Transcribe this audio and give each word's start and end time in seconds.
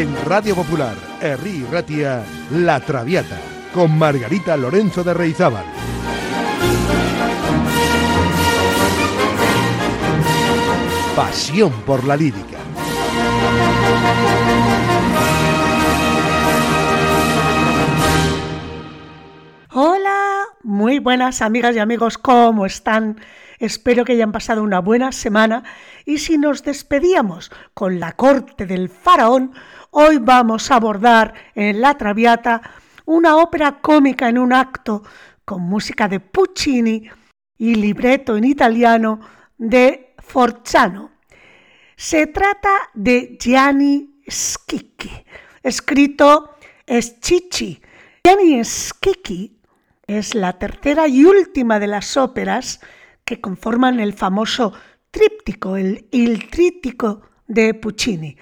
En 0.00 0.16
Radio 0.24 0.54
Popular, 0.54 0.94
Herri 1.20 1.62
Ratia, 1.70 2.24
La 2.52 2.80
Traviata, 2.80 3.38
con 3.74 3.98
Margarita 3.98 4.56
Lorenzo 4.56 5.04
de 5.04 5.12
Reizábal. 5.12 5.66
Pasión 11.14 11.82
por 11.84 12.02
la 12.04 12.16
lírica. 12.16 12.56
Hola, 19.68 20.44
muy 20.62 20.98
buenas 20.98 21.42
amigas 21.42 21.76
y 21.76 21.78
amigos, 21.78 22.16
¿cómo 22.16 22.64
están? 22.64 23.20
Espero 23.58 24.06
que 24.06 24.12
hayan 24.12 24.32
pasado 24.32 24.62
una 24.62 24.80
buena 24.80 25.12
semana 25.12 25.64
y 26.06 26.16
si 26.16 26.38
nos 26.38 26.64
despedíamos 26.64 27.52
con 27.74 28.00
la 28.00 28.12
corte 28.12 28.64
del 28.64 28.88
faraón, 28.88 29.52
hoy 29.90 30.18
vamos 30.18 30.70
a 30.70 30.76
abordar 30.76 31.34
en 31.54 31.80
La 31.80 31.96
Traviata 31.96 32.62
una 33.06 33.36
ópera 33.36 33.80
cómica 33.80 34.28
en 34.28 34.38
un 34.38 34.52
acto 34.52 35.02
con 35.44 35.62
música 35.62 36.08
de 36.08 36.20
Puccini 36.20 37.08
y 37.58 37.74
libreto 37.74 38.36
en 38.36 38.44
italiano 38.44 39.20
de 39.58 40.14
Forzano. 40.18 41.10
Se 41.96 42.26
trata 42.28 42.70
de 42.94 43.36
Gianni 43.38 44.22
Schicchi, 44.26 45.10
escrito 45.62 46.56
Schicchi. 46.86 47.80
Gianni 48.24 48.64
Schicchi 48.64 49.60
es 50.06 50.34
la 50.34 50.58
tercera 50.58 51.08
y 51.08 51.24
última 51.24 51.78
de 51.78 51.86
las 51.88 52.16
óperas 52.16 52.80
que 53.24 53.40
conforman 53.40 54.00
el 54.00 54.12
famoso 54.12 54.72
tríptico, 55.10 55.76
el 55.76 56.08
Il 56.10 56.48
Tríptico 56.48 57.22
de 57.46 57.74
Puccini, 57.74 58.36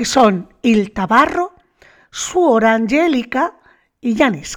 que 0.00 0.06
son 0.06 0.48
Il 0.62 0.92
Tabarro, 0.94 1.52
Suor 2.10 2.64
Angelica 2.64 3.60
y 4.00 4.16
Janis. 4.16 4.56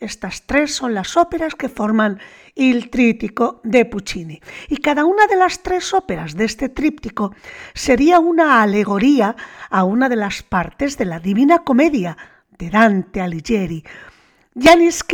Estas 0.00 0.46
tres 0.46 0.74
son 0.74 0.94
las 0.94 1.16
óperas 1.16 1.54
que 1.54 1.68
forman 1.68 2.18
el 2.56 2.90
tríptico 2.90 3.60
de 3.62 3.84
Puccini. 3.84 4.40
Y 4.68 4.78
cada 4.78 5.04
una 5.04 5.28
de 5.28 5.36
las 5.36 5.62
tres 5.62 5.94
óperas 5.94 6.34
de 6.34 6.44
este 6.46 6.68
tríptico 6.68 7.32
sería 7.72 8.18
una 8.18 8.60
alegoría 8.60 9.36
a 9.70 9.84
una 9.84 10.08
de 10.08 10.16
las 10.16 10.42
partes 10.42 10.98
de 10.98 11.04
la 11.04 11.20
Divina 11.20 11.60
Comedia 11.60 12.16
de 12.58 12.68
Dante 12.68 13.20
Alighieri. 13.20 13.84
Janis 14.56 15.04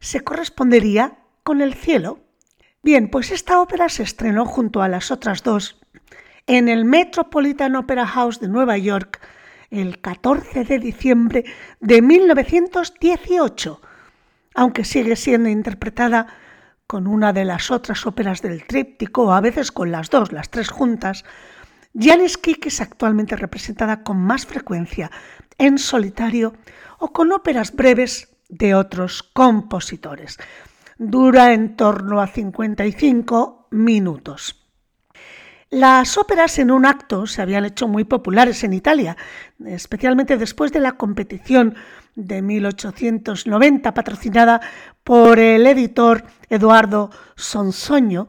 se 0.00 0.20
correspondería 0.20 1.18
con 1.42 1.60
el 1.60 1.74
cielo. 1.74 2.20
Bien, 2.82 3.10
pues 3.10 3.30
esta 3.30 3.60
ópera 3.60 3.90
se 3.90 4.04
estrenó 4.04 4.46
junto 4.46 4.80
a 4.80 4.88
las 4.88 5.10
otras 5.10 5.42
dos 5.42 5.79
en 6.50 6.68
el 6.68 6.84
Metropolitan 6.84 7.76
Opera 7.76 8.04
House 8.08 8.40
de 8.40 8.48
Nueva 8.48 8.76
York 8.76 9.20
el 9.70 10.00
14 10.00 10.64
de 10.64 10.80
diciembre 10.80 11.44
de 11.78 12.02
1918, 12.02 13.80
aunque 14.56 14.84
sigue 14.84 15.14
siendo 15.14 15.48
interpretada 15.48 16.26
con 16.88 17.06
una 17.06 17.32
de 17.32 17.44
las 17.44 17.70
otras 17.70 18.04
óperas 18.04 18.42
del 18.42 18.64
tríptico, 18.66 19.26
o 19.26 19.32
a 19.32 19.40
veces 19.40 19.70
con 19.70 19.92
las 19.92 20.10
dos, 20.10 20.32
las 20.32 20.50
tres 20.50 20.70
juntas, 20.70 21.24
Janis 21.96 22.36
Kik 22.36 22.66
es 22.66 22.80
actualmente 22.80 23.36
representada 23.36 24.02
con 24.02 24.16
más 24.16 24.44
frecuencia 24.44 25.08
en 25.56 25.78
solitario 25.78 26.54
o 26.98 27.12
con 27.12 27.30
óperas 27.30 27.76
breves 27.76 28.28
de 28.48 28.74
otros 28.74 29.22
compositores. 29.22 30.36
Dura 30.98 31.52
en 31.52 31.76
torno 31.76 32.20
a 32.20 32.26
55 32.26 33.68
minutos. 33.70 34.59
Las 35.70 36.18
óperas 36.18 36.58
en 36.58 36.72
un 36.72 36.84
acto 36.84 37.28
se 37.28 37.42
habían 37.42 37.64
hecho 37.64 37.86
muy 37.86 38.02
populares 38.02 38.64
en 38.64 38.72
Italia, 38.72 39.16
especialmente 39.64 40.36
después 40.36 40.72
de 40.72 40.80
la 40.80 40.92
competición 40.92 41.76
de 42.16 42.42
1890 42.42 43.94
patrocinada 43.94 44.60
por 45.04 45.38
el 45.38 45.64
editor 45.68 46.24
Eduardo 46.48 47.10
Sonsoño 47.36 48.26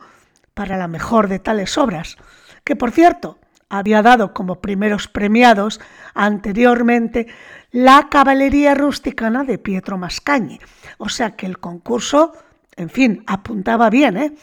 para 0.53 0.77
la 0.77 0.87
mejor 0.87 1.29
de 1.29 1.39
tales 1.39 1.79
obras, 1.79 2.17
que 2.63 2.75
por 2.75 2.91
cierto 2.91 3.39
había 3.69 4.03
dado 4.03 4.35
como 4.35 4.61
primeros 4.61 5.07
premiados 5.07 5.81
anteriormente 6.13 7.25
la 7.71 8.07
caballería 8.11 8.75
rusticana 8.75 9.43
de 9.45 9.57
Pietro 9.57 9.97
Mascagni. 9.97 10.59
O 10.99 11.09
sea 11.09 11.31
que 11.31 11.47
el 11.47 11.57
concurso, 11.57 12.33
en 12.75 12.91
fin, 12.91 13.23
apuntaba 13.25 13.89
bien. 13.89 14.17
¿eh? 14.17 14.33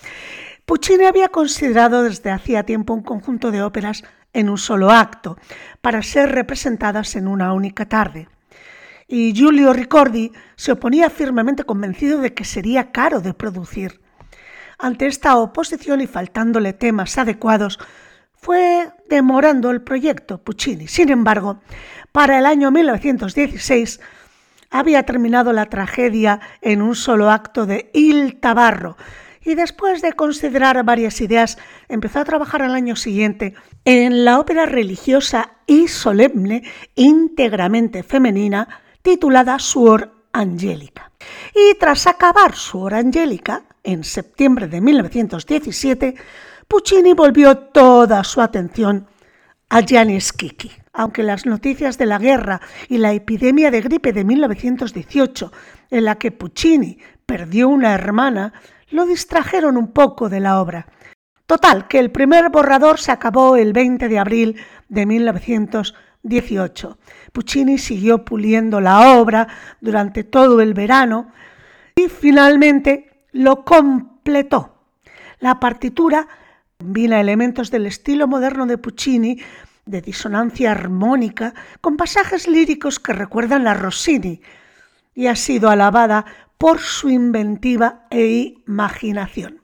Puccini 0.68 1.06
había 1.06 1.30
considerado 1.30 2.02
desde 2.02 2.30
hacía 2.30 2.62
tiempo 2.62 2.92
un 2.92 3.02
conjunto 3.02 3.50
de 3.50 3.62
óperas 3.62 4.04
en 4.34 4.50
un 4.50 4.58
solo 4.58 4.90
acto, 4.90 5.38
para 5.80 6.02
ser 6.02 6.30
representadas 6.32 7.16
en 7.16 7.26
una 7.26 7.54
única 7.54 7.88
tarde. 7.88 8.28
Y 9.06 9.32
Giulio 9.32 9.72
Ricordi 9.72 10.30
se 10.56 10.72
oponía 10.72 11.08
firmemente 11.08 11.64
convencido 11.64 12.18
de 12.18 12.34
que 12.34 12.44
sería 12.44 12.92
caro 12.92 13.20
de 13.20 13.32
producir. 13.32 14.02
Ante 14.78 15.06
esta 15.06 15.38
oposición 15.38 16.02
y 16.02 16.06
faltándole 16.06 16.74
temas 16.74 17.16
adecuados, 17.16 17.78
fue 18.34 18.92
demorando 19.08 19.70
el 19.70 19.80
proyecto 19.80 20.44
Puccini. 20.44 20.86
Sin 20.86 21.08
embargo, 21.08 21.62
para 22.12 22.38
el 22.38 22.44
año 22.44 22.70
1916 22.70 24.00
había 24.68 25.04
terminado 25.04 25.54
la 25.54 25.64
tragedia 25.64 26.40
en 26.60 26.82
un 26.82 26.94
solo 26.94 27.30
acto 27.30 27.64
de 27.64 27.90
Il 27.94 28.38
Tabarro 28.38 28.98
y 29.48 29.54
después 29.54 30.02
de 30.02 30.12
considerar 30.12 30.84
varias 30.84 31.22
ideas 31.22 31.56
empezó 31.88 32.20
a 32.20 32.24
trabajar 32.24 32.62
al 32.62 32.74
año 32.74 32.96
siguiente 32.96 33.54
en 33.86 34.26
la 34.26 34.38
ópera 34.38 34.66
religiosa 34.66 35.52
y 35.66 35.88
solemne 35.88 36.64
íntegramente 36.94 38.02
femenina 38.02 38.68
titulada 39.00 39.58
Suor 39.58 40.26
Angélica. 40.32 41.12
Y 41.54 41.78
tras 41.78 42.06
acabar 42.06 42.54
Suor 42.54 42.92
Angélica, 42.92 43.62
en 43.82 44.04
septiembre 44.04 44.68
de 44.68 44.82
1917, 44.82 46.14
Puccini 46.68 47.14
volvió 47.14 47.56
toda 47.56 48.24
su 48.24 48.42
atención 48.42 49.06
a 49.70 49.80
Gianni 49.80 50.20
Schicchi. 50.20 50.70
Aunque 50.92 51.22
las 51.22 51.46
noticias 51.46 51.96
de 51.96 52.04
la 52.04 52.18
guerra 52.18 52.60
y 52.90 52.98
la 52.98 53.14
epidemia 53.14 53.70
de 53.70 53.80
gripe 53.80 54.12
de 54.12 54.24
1918, 54.24 55.52
en 55.90 56.04
la 56.04 56.16
que 56.16 56.32
Puccini 56.32 56.98
perdió 57.24 57.68
una 57.68 57.94
hermana, 57.94 58.52
lo 58.90 59.06
distrajeron 59.06 59.76
un 59.76 59.92
poco 59.92 60.28
de 60.28 60.40
la 60.40 60.60
obra. 60.60 60.86
Total, 61.46 61.88
que 61.88 61.98
el 61.98 62.10
primer 62.10 62.50
borrador 62.50 62.98
se 62.98 63.12
acabó 63.12 63.56
el 63.56 63.72
20 63.72 64.08
de 64.08 64.18
abril 64.18 64.56
de 64.88 65.06
1918. 65.06 66.98
Puccini 67.32 67.78
siguió 67.78 68.24
puliendo 68.24 68.80
la 68.80 69.18
obra 69.18 69.48
durante 69.80 70.24
todo 70.24 70.60
el 70.60 70.74
verano 70.74 71.32
y 71.94 72.08
finalmente 72.08 73.10
lo 73.32 73.64
completó. 73.64 74.74
La 75.40 75.58
partitura 75.60 76.28
Combina 76.80 77.18
elementos 77.18 77.72
del 77.72 77.86
estilo 77.86 78.28
moderno 78.28 78.64
de 78.64 78.78
Puccini, 78.78 79.40
de 79.84 80.00
disonancia 80.00 80.70
armónica, 80.70 81.52
con 81.80 81.96
pasajes 81.96 82.46
líricos 82.46 83.00
que 83.00 83.12
recuerdan 83.12 83.66
a 83.66 83.74
Rossini, 83.74 84.40
y 85.12 85.26
ha 85.26 85.34
sido 85.34 85.70
alabada 85.70 86.24
por 86.58 86.80
su 86.80 87.08
inventiva 87.08 88.06
e 88.10 88.56
imaginación. 88.66 89.62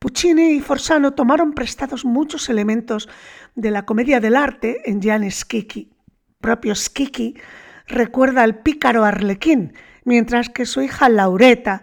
Puccini 0.00 0.56
y 0.56 0.60
Forzano 0.60 1.14
tomaron 1.14 1.52
prestados 1.54 2.04
muchos 2.04 2.50
elementos 2.50 3.08
de 3.54 3.70
la 3.70 3.86
comedia 3.86 4.20
del 4.20 4.36
arte 4.36 4.82
en 4.84 5.00
Gianni 5.00 5.30
Schicchi. 5.30 5.90
Propio 6.40 6.74
Schicchi 6.74 7.34
recuerda 7.86 8.42
al 8.42 8.58
pícaro 8.58 9.04
Arlequín, 9.04 9.72
mientras 10.04 10.50
que 10.50 10.66
su 10.66 10.82
hija 10.82 11.08
Laureta, 11.08 11.82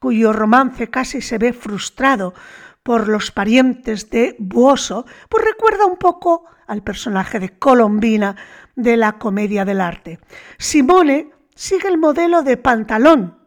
cuyo 0.00 0.32
romance 0.32 0.90
casi 0.90 1.22
se 1.22 1.38
ve 1.38 1.52
frustrado 1.52 2.34
por 2.82 3.08
los 3.08 3.30
parientes 3.30 4.10
de 4.10 4.34
Buoso, 4.38 5.06
pues 5.28 5.44
recuerda 5.44 5.86
un 5.86 5.96
poco 5.96 6.44
al 6.66 6.82
personaje 6.82 7.38
de 7.38 7.56
Colombina 7.58 8.36
de 8.74 8.96
la 8.96 9.12
comedia 9.12 9.64
del 9.64 9.80
arte. 9.80 10.18
Simone 10.58 11.30
sigue 11.54 11.88
el 11.88 11.98
modelo 11.98 12.42
de 12.42 12.56
pantalón, 12.56 13.41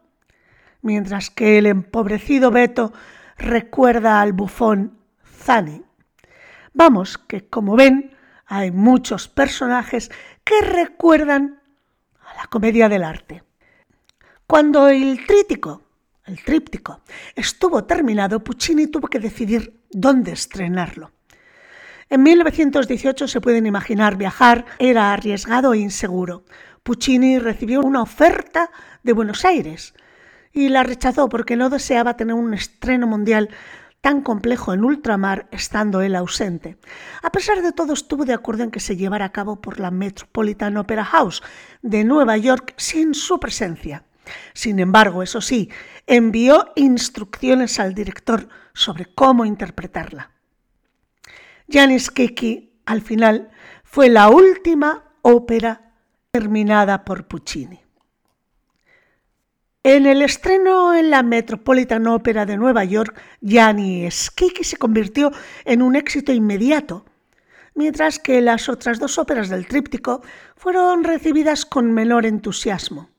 mientras 0.86 1.28
que 1.28 1.58
el 1.58 1.66
empobrecido 1.66 2.50
Beto 2.50 2.92
recuerda 3.36 4.22
al 4.22 4.32
bufón 4.32 4.98
Zani. 5.22 5.82
Vamos, 6.72 7.18
que 7.18 7.46
como 7.48 7.76
ven, 7.76 8.16
hay 8.46 8.70
muchos 8.70 9.28
personajes 9.28 10.10
que 10.44 10.62
recuerdan 10.62 11.60
a 12.20 12.34
la 12.36 12.46
comedia 12.46 12.88
del 12.88 13.04
arte. 13.04 13.42
Cuando 14.46 14.88
el 14.88 15.26
crítico 15.26 15.82
el 16.26 16.42
tríptico, 16.42 17.02
estuvo 17.36 17.84
terminado, 17.84 18.42
Puccini 18.42 18.88
tuvo 18.88 19.06
que 19.06 19.20
decidir 19.20 19.80
dónde 19.90 20.32
estrenarlo. 20.32 21.12
En 22.10 22.22
1918 22.22 23.28
se 23.28 23.40
pueden 23.40 23.66
imaginar 23.66 24.16
viajar 24.16 24.64
era 24.78 25.12
arriesgado 25.12 25.72
e 25.72 25.78
inseguro. 25.78 26.44
Puccini 26.82 27.38
recibió 27.38 27.80
una 27.80 28.02
oferta 28.02 28.70
de 29.04 29.12
Buenos 29.12 29.44
Aires 29.44 29.94
y 30.56 30.70
la 30.70 30.82
rechazó 30.82 31.28
porque 31.28 31.54
no 31.54 31.68
deseaba 31.68 32.16
tener 32.16 32.34
un 32.34 32.54
estreno 32.54 33.06
mundial 33.06 33.50
tan 34.00 34.22
complejo 34.22 34.72
en 34.72 34.84
ultramar 34.84 35.48
estando 35.50 36.00
él 36.00 36.16
ausente. 36.16 36.78
A 37.22 37.30
pesar 37.30 37.60
de 37.60 37.72
todo, 37.72 37.92
estuvo 37.92 38.24
de 38.24 38.32
acuerdo 38.32 38.64
en 38.64 38.70
que 38.70 38.80
se 38.80 38.96
llevara 38.96 39.26
a 39.26 39.32
cabo 39.32 39.60
por 39.60 39.78
la 39.78 39.90
Metropolitan 39.90 40.78
Opera 40.78 41.04
House 41.04 41.42
de 41.82 42.04
Nueva 42.04 42.38
York 42.38 42.72
sin 42.78 43.14
su 43.14 43.38
presencia. 43.38 44.04
Sin 44.54 44.78
embargo, 44.78 45.22
eso 45.22 45.42
sí, 45.42 45.70
envió 46.06 46.72
instrucciones 46.74 47.78
al 47.78 47.92
director 47.92 48.48
sobre 48.72 49.04
cómo 49.14 49.44
interpretarla. 49.44 50.30
Janis 51.68 52.10
al 52.86 53.02
final, 53.02 53.50
fue 53.84 54.08
la 54.08 54.30
última 54.30 55.04
ópera 55.20 55.92
terminada 56.30 57.04
por 57.04 57.26
Puccini. 57.28 57.85
En 59.88 60.04
el 60.04 60.20
estreno 60.20 60.96
en 60.96 61.10
la 61.10 61.22
Metropolitan 61.22 62.08
Opera 62.08 62.44
de 62.44 62.56
Nueva 62.56 62.82
York, 62.82 63.22
Gianni 63.40 64.10
Schicchi 64.10 64.64
se 64.64 64.78
convirtió 64.78 65.30
en 65.64 65.80
un 65.80 65.94
éxito 65.94 66.32
inmediato, 66.32 67.04
mientras 67.76 68.18
que 68.18 68.40
las 68.40 68.68
otras 68.68 68.98
dos 68.98 69.16
óperas 69.16 69.48
del 69.48 69.68
tríptico 69.68 70.22
fueron 70.56 71.04
recibidas 71.04 71.64
con 71.64 71.92
menor 71.92 72.26
entusiasmo. 72.26 73.10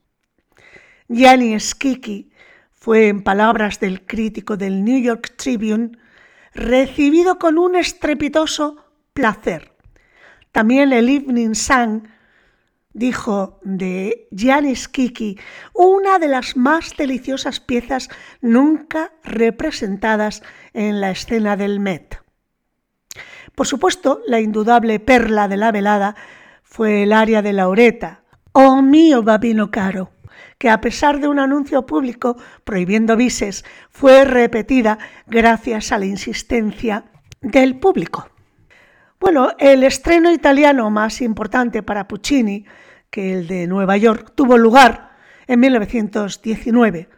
Gianni 1.08 1.58
Schicchi 1.58 2.30
fue, 2.74 3.08
en 3.08 3.22
palabras 3.22 3.80
del 3.80 4.04
crítico 4.04 4.58
del 4.58 4.84
New 4.84 5.00
York 5.00 5.36
Tribune, 5.38 5.92
recibido 6.52 7.38
con 7.38 7.56
un 7.56 7.76
estrepitoso 7.76 8.76
placer. 9.14 9.72
También 10.52 10.92
el 10.92 11.08
Evening 11.08 11.54
Sun 11.54 12.10
dijo 12.98 13.60
de 13.62 14.28
Janis 14.36 14.88
Kiki, 14.88 15.38
una 15.72 16.18
de 16.18 16.28
las 16.28 16.56
más 16.56 16.96
deliciosas 16.96 17.60
piezas 17.60 18.10
nunca 18.40 19.12
representadas 19.22 20.42
en 20.74 21.00
la 21.00 21.10
escena 21.10 21.56
del 21.56 21.80
Met. 21.80 22.20
Por 23.54 23.66
supuesto, 23.66 24.20
la 24.26 24.40
indudable 24.40 25.00
perla 25.00 25.48
de 25.48 25.56
la 25.56 25.72
velada 25.72 26.16
fue 26.62 27.04
el 27.04 27.12
aria 27.12 27.42
de 27.42 27.52
Laureta, 27.52 28.22
Oh 28.52 28.82
mío 28.82 29.22
babino 29.22 29.70
caro, 29.70 30.10
que 30.58 30.70
a 30.70 30.80
pesar 30.80 31.20
de 31.20 31.28
un 31.28 31.38
anuncio 31.38 31.86
público 31.86 32.36
prohibiendo 32.64 33.16
bises, 33.16 33.64
fue 33.90 34.24
repetida 34.24 34.98
gracias 35.26 35.92
a 35.92 35.98
la 35.98 36.06
insistencia 36.06 37.04
del 37.40 37.78
público. 37.78 38.28
Bueno, 39.20 39.50
el 39.58 39.82
estreno 39.84 40.30
italiano 40.30 40.90
más 40.90 41.20
importante 41.20 41.82
para 41.82 42.06
Puccini 42.06 42.64
que 43.10 43.32
el 43.32 43.46
de 43.46 43.66
Nueva 43.66 43.96
York 43.96 44.32
tuvo 44.34 44.58
lugar 44.58 45.16
en 45.46 45.60
1919. 45.60 47.08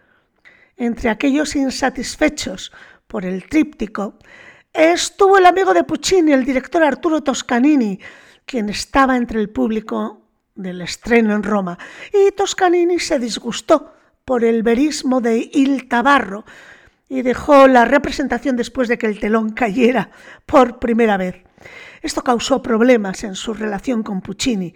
Entre 0.76 1.10
aquellos 1.10 1.56
insatisfechos 1.56 2.72
por 3.06 3.24
el 3.24 3.46
tríptico 3.48 4.18
estuvo 4.72 5.38
el 5.38 5.46
amigo 5.46 5.74
de 5.74 5.84
Puccini, 5.84 6.32
el 6.32 6.44
director 6.44 6.82
Arturo 6.82 7.22
Toscanini, 7.22 7.98
quien 8.46 8.68
estaba 8.68 9.16
entre 9.16 9.40
el 9.40 9.50
público 9.50 10.22
del 10.54 10.80
estreno 10.82 11.34
en 11.34 11.42
Roma, 11.42 11.78
y 12.12 12.32
Toscanini 12.32 12.98
se 12.98 13.18
disgustó 13.18 13.94
por 14.24 14.44
el 14.44 14.62
verismo 14.62 15.20
de 15.20 15.50
Il 15.52 15.88
Tabarro 15.88 16.44
y 17.08 17.22
dejó 17.22 17.66
la 17.66 17.84
representación 17.84 18.56
después 18.56 18.88
de 18.88 18.96
que 18.96 19.06
el 19.06 19.18
telón 19.18 19.50
cayera 19.50 20.10
por 20.46 20.78
primera 20.78 21.16
vez. 21.16 21.42
Esto 22.02 22.22
causó 22.22 22.62
problemas 22.62 23.24
en 23.24 23.34
su 23.34 23.52
relación 23.52 24.02
con 24.02 24.20
Puccini, 24.20 24.72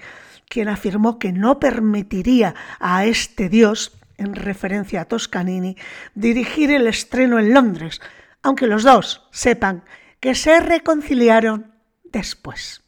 quien 0.55 0.69
afirmó 0.69 1.19
que 1.19 1.33
no 1.33 1.59
permitiría 1.59 2.55
a 2.79 3.07
este 3.07 3.49
dios, 3.49 3.99
en 4.19 4.37
referencia 4.37 5.01
a 5.01 5.05
Toscanini, 5.07 5.77
dirigir 6.15 6.71
el 6.71 6.87
estreno 6.87 7.41
en 7.41 7.53
Londres, 7.53 8.01
aunque 8.41 8.69
los 8.69 8.85
dos 8.85 9.27
sepan 9.33 9.83
que 10.21 10.37
se 10.37 10.61
reconciliaron 10.61 11.75
después. 12.05 12.85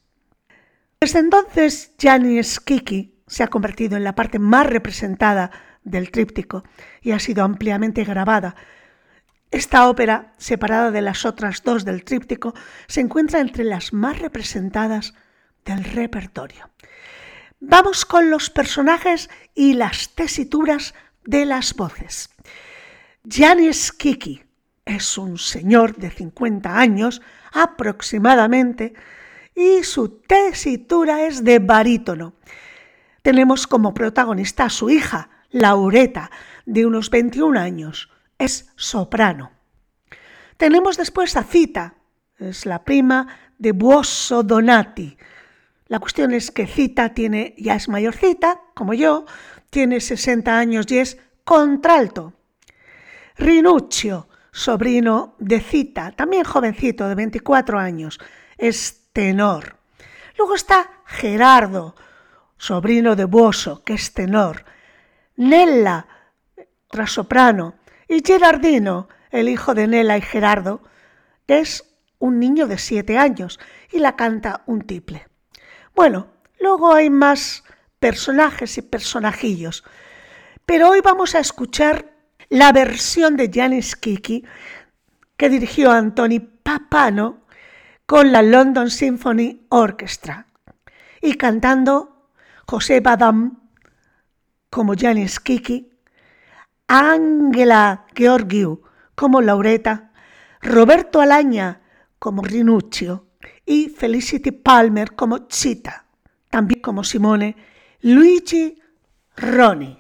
Desde 1.01 1.19
entonces, 1.19 1.93
Gianni 1.99 2.41
Schicchi 2.41 3.21
se 3.27 3.43
ha 3.43 3.49
convertido 3.49 3.97
en 3.97 4.05
la 4.05 4.15
parte 4.15 4.39
más 4.39 4.69
representada 4.69 5.51
del 5.83 6.13
tríptico 6.13 6.63
y 7.03 7.11
ha 7.11 7.19
sido 7.19 7.43
ampliamente 7.43 8.05
grabada. 8.05 8.55
Esta 9.51 9.89
ópera, 9.89 10.35
separada 10.39 10.93
de 10.93 11.03
las 11.03 11.25
otras 11.25 11.65
dos 11.65 11.85
del 11.85 12.05
tríptico, 12.05 12.55
se 12.87 13.01
encuentra 13.01 13.41
entre 13.41 13.65
las 13.65 13.93
más 13.93 14.21
representadas 14.21 15.15
del 15.65 15.83
repertorio. 15.83 16.71
Vamos 17.61 18.05
con 18.05 18.31
los 18.31 18.51
personajes 18.51 19.31
y 19.55 19.73
las 19.73 20.11
tesituras 20.11 20.95
de 21.25 21.47
las 21.47 21.75
voces. 21.75 22.31
Janis 23.29 23.93
Kiki 23.93 24.43
es 24.85 25.17
un 25.17 25.39
señor 25.39 25.97
de 25.97 26.11
50 26.11 26.79
años 26.79 27.23
aproximadamente 27.53 28.93
y 29.55 29.83
su 29.85 30.21
tesitura 30.21 31.27
es 31.27 31.43
de 31.43 31.59
barítono. 31.59 32.35
Tenemos 33.23 33.67
como 33.67 33.95
protagonista 33.95 34.65
a 34.65 34.71
su 34.71 34.91
hija, 34.91 35.31
Laureta, 35.51 36.31
de 36.67 36.85
unos 36.85 37.09
21 37.09 37.59
años. 37.59 38.11
Es 38.39 38.71
soprano. 38.77 39.51
Tenemos 40.59 40.99
después 40.99 41.37
a 41.37 41.43
Cita, 41.43 41.95
es 42.39 42.67
la 42.67 42.85
prima 42.85 43.27
de 43.59 43.73
Buoso 43.73 44.43
Donati, 44.43 45.17
la 45.89 46.01
cuestión 46.01 46.33
es 46.33 46.51
que 46.51 46.67
Cita 46.67 47.15
tiene, 47.15 47.55
ya 47.59 47.75
es 47.77 47.89
mayorcita, 47.89 48.61
como 48.75 48.93
yo, 48.93 49.25
tiene 49.71 50.01
60 50.01 50.59
años 50.59 50.87
y 50.91 50.99
es 50.99 51.19
contralto. 51.45 52.33
Rinuccio, 53.37 54.29
sobrino 54.51 55.37
de 55.39 55.61
Cita, 55.61 56.11
también 56.13 56.45
jovencito 56.45 57.09
de 57.09 57.15
24 57.15 57.79
años, 57.79 58.19
es 58.59 59.13
tenor. 59.13 59.77
Luego 60.37 60.55
está 60.55 61.03
Gerardo, 61.07 61.95
sobrino 62.59 63.15
de 63.15 63.25
Buoso, 63.25 63.85
que 63.85 63.95
es 63.95 64.13
tenor. 64.13 64.65
Nella, 65.37 66.07
soprano. 67.07 67.75
Y 68.09 68.23
Gerardino, 68.25 69.09
el 69.31 69.49
hijo 69.49 69.75
de 69.75 69.87
Nella 69.87 70.17
y 70.17 70.23
Gerardo, 70.23 70.83
es 71.47 71.85
un 72.19 72.39
niño 72.39 72.67
de 72.67 72.79
7 72.79 73.19
años 73.19 73.61
y 73.93 73.99
la 73.99 74.17
canta 74.17 74.63
un 74.67 74.83
tiple. 74.83 75.27
Bueno, 75.97 76.27
luego 76.61 76.93
hay 76.93 77.09
más 77.09 77.65
personajes 77.99 78.77
y 78.77 78.83
personajillos, 78.83 79.83
pero 80.67 80.91
hoy 80.91 81.01
vamos 81.01 81.35
a 81.35 81.39
escuchar 81.39 82.13
la 82.51 82.71
versión 82.71 83.35
de 83.39 83.51
Janis 83.51 83.97
Kiki 83.97 84.45
que 85.39 85.49
dirigió 85.49 85.91
Antoni 85.91 86.39
Papano 86.39 87.47
con 88.05 88.31
la 88.31 88.43
London 88.43 88.91
Symphony 88.91 89.65
Orchestra 89.71 90.47
y 91.23 91.33
cantando 91.39 92.29
José 92.67 93.01
Badam 93.01 93.59
como 94.69 94.93
Janis 94.99 95.41
Kiki, 95.41 95.91
Ángela 96.89 98.05
Georgiou 98.15 98.83
como 99.15 99.41
Laureta, 99.41 100.13
Roberto 100.61 101.23
Alaña 101.23 101.81
como 102.19 102.43
Rinuccio 102.43 103.26
y 103.67 103.89
Felicity 103.89 104.53
Palmer 104.53 105.15
como 105.15 105.49
Chita, 105.49 106.07
también 106.49 106.81
como 106.81 107.05
Simone, 107.05 107.57
Luigi 108.01 108.81
Roni. 109.37 109.99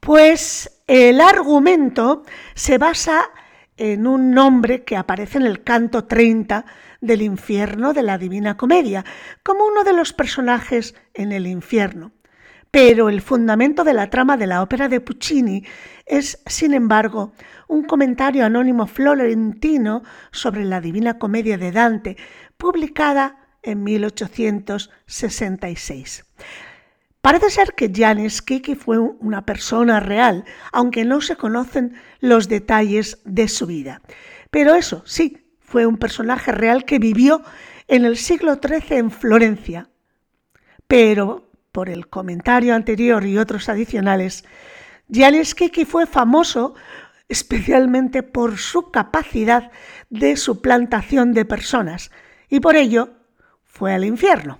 Pues 0.00 0.82
el 0.86 1.20
argumento 1.20 2.22
se 2.54 2.78
basa 2.78 3.28
en 3.76 4.06
un 4.06 4.30
nombre 4.30 4.84
que 4.84 4.96
aparece 4.96 5.38
en 5.38 5.46
el 5.46 5.64
canto 5.64 6.04
30 6.04 6.64
del 7.00 7.22
infierno 7.22 7.92
de 7.92 8.02
la 8.02 8.16
Divina 8.16 8.56
Comedia, 8.56 9.04
como 9.42 9.66
uno 9.66 9.84
de 9.84 9.92
los 9.92 10.12
personajes 10.12 10.94
en 11.12 11.32
el 11.32 11.46
infierno. 11.46 12.12
Pero 12.70 13.08
el 13.08 13.22
fundamento 13.22 13.82
de 13.84 13.94
la 13.94 14.10
trama 14.10 14.36
de 14.36 14.46
la 14.46 14.62
ópera 14.62 14.88
de 14.88 15.00
Puccini 15.00 15.64
es, 16.04 16.42
sin 16.46 16.74
embargo, 16.74 17.32
un 17.68 17.84
comentario 17.84 18.44
anónimo 18.44 18.86
florentino 18.86 20.02
sobre 20.30 20.64
la 20.64 20.80
Divina 20.80 21.18
Comedia 21.18 21.58
de 21.58 21.72
Dante, 21.72 22.16
publicada 22.56 23.40
en 23.62 23.82
1866. 23.82 26.24
Parece 27.20 27.50
ser 27.50 27.74
que 27.74 27.90
Janis 27.92 28.40
Kiki 28.40 28.76
fue 28.76 29.00
una 29.00 29.44
persona 29.44 29.98
real, 29.98 30.44
aunque 30.70 31.04
no 31.04 31.20
se 31.20 31.34
conocen 31.34 31.96
los 32.20 32.48
detalles 32.48 33.18
de 33.24 33.48
su 33.48 33.66
vida. 33.66 34.00
Pero 34.52 34.76
eso 34.76 35.02
sí, 35.06 35.50
fue 35.58 35.86
un 35.86 35.96
personaje 35.96 36.52
real 36.52 36.84
que 36.84 37.00
vivió 37.00 37.42
en 37.88 38.04
el 38.04 38.16
siglo 38.16 38.54
XIII 38.54 38.98
en 38.98 39.10
Florencia. 39.10 39.90
Pero, 40.86 41.45
por 41.76 41.88
el 41.90 42.08
comentario 42.08 42.74
anterior 42.74 43.26
y 43.26 43.36
otros 43.36 43.68
adicionales, 43.68 44.46
Janis 45.12 45.54
Kiki 45.54 45.84
fue 45.84 46.06
famoso 46.06 46.74
especialmente 47.28 48.22
por 48.22 48.56
su 48.56 48.90
capacidad 48.90 49.70
de 50.08 50.38
suplantación 50.38 51.34
de 51.34 51.44
personas, 51.44 52.10
y 52.48 52.60
por 52.60 52.76
ello 52.76 53.10
fue 53.62 53.92
al 53.92 54.06
infierno. 54.06 54.58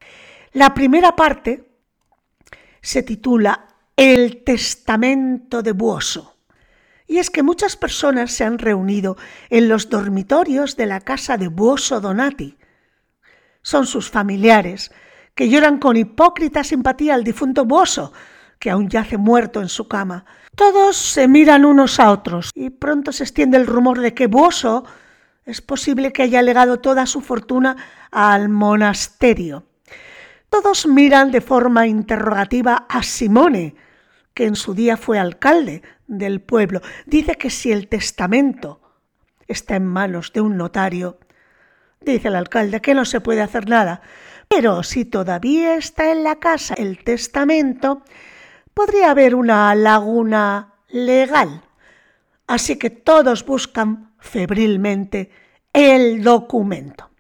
La 0.57 0.73
primera 0.73 1.15
parte 1.15 1.69
se 2.81 3.03
titula 3.03 3.67
El 3.95 4.43
Testamento 4.43 5.63
de 5.63 5.73
Buoso. 5.73 6.39
Y 7.07 7.19
es 7.19 7.29
que 7.29 7.43
muchas 7.43 7.77
personas 7.77 8.33
se 8.33 8.45
han 8.45 8.59
reunido 8.59 9.19
en 9.51 9.69
los 9.69 9.91
dormitorios 9.91 10.75
de 10.79 10.87
la 10.87 11.03
casa 11.03 11.37
de 11.37 11.49
Buoso 11.49 12.01
Donati, 12.01 12.57
son 13.61 13.87
sus 13.87 14.09
familiares, 14.09 14.93
que 15.35 15.51
lloran 15.51 15.77
con 15.77 15.99
hipócrita 15.99 16.65
simpatía 16.65 17.17
al 17.17 17.23
difunto 17.23 17.67
Boso, 17.67 18.15
que 18.59 18.71
aún 18.71 18.89
yace 18.89 19.19
muerto 19.19 19.61
en 19.61 19.69
su 19.69 19.89
cama. 19.89 20.25
Todos 20.55 20.97
se 20.97 21.29
miran 21.29 21.67
unos 21.67 22.01
a 22.01 22.11
otros 22.11 22.51
y 22.55 22.71
pronto 22.71 23.13
se 23.13 23.25
extiende 23.25 23.59
el 23.59 23.67
rumor 23.67 24.01
de 24.01 24.15
que 24.15 24.27
Boso 24.27 24.87
es 25.45 25.61
posible 25.61 26.15
que 26.15 26.23
haya 26.23 26.41
legado 26.41 26.81
toda 26.81 27.05
su 27.05 27.21
fortuna 27.21 27.77
al 28.11 28.49
monasterio. 28.49 29.67
Todos 30.51 30.87
miran 30.87 31.31
de 31.31 31.41
forma 31.41 31.87
interrogativa 31.87 32.87
a 32.89 33.03
Simone, 33.03 33.75
que 34.35 34.45
en 34.45 34.57
su 34.57 34.75
día 34.75 34.97
fue 34.97 35.19
alcalde 35.19 35.83
del 36.07 36.41
pueblo. 36.41 36.81
Dice 37.07 37.37
que 37.37 37.51
si 37.51 37.73
el 37.73 37.89
testamento 37.89 38.81
está 39.49 39.77
en 39.77 39.87
manos 39.87 40.33
de 40.33 40.41
un 40.41 40.57
notario, 40.57 41.19
Dice 42.07 42.29
el 42.29 42.37
alcalde 42.37 42.81
que 42.81 42.95
no 42.95 43.05
se 43.05 43.21
puede 43.21 43.43
hacer 43.43 43.69
nada, 43.69 44.01
pero 44.49 44.83
si 44.83 45.05
todavía 45.05 45.75
está 45.75 46.13
en 46.13 46.23
la 46.23 46.37
casa 46.37 46.75
el 46.75 47.03
testamento, 47.03 48.03
podría 48.75 49.11
haber 49.11 49.35
una 49.35 49.75
laguna 49.75 50.75
legal. 50.89 51.63
Así 52.47 52.79
que 52.79 52.91
todos 52.91 53.45
buscan 53.45 54.13
febrilmente 54.21 55.31
el 55.73 56.23
documento. 56.23 57.11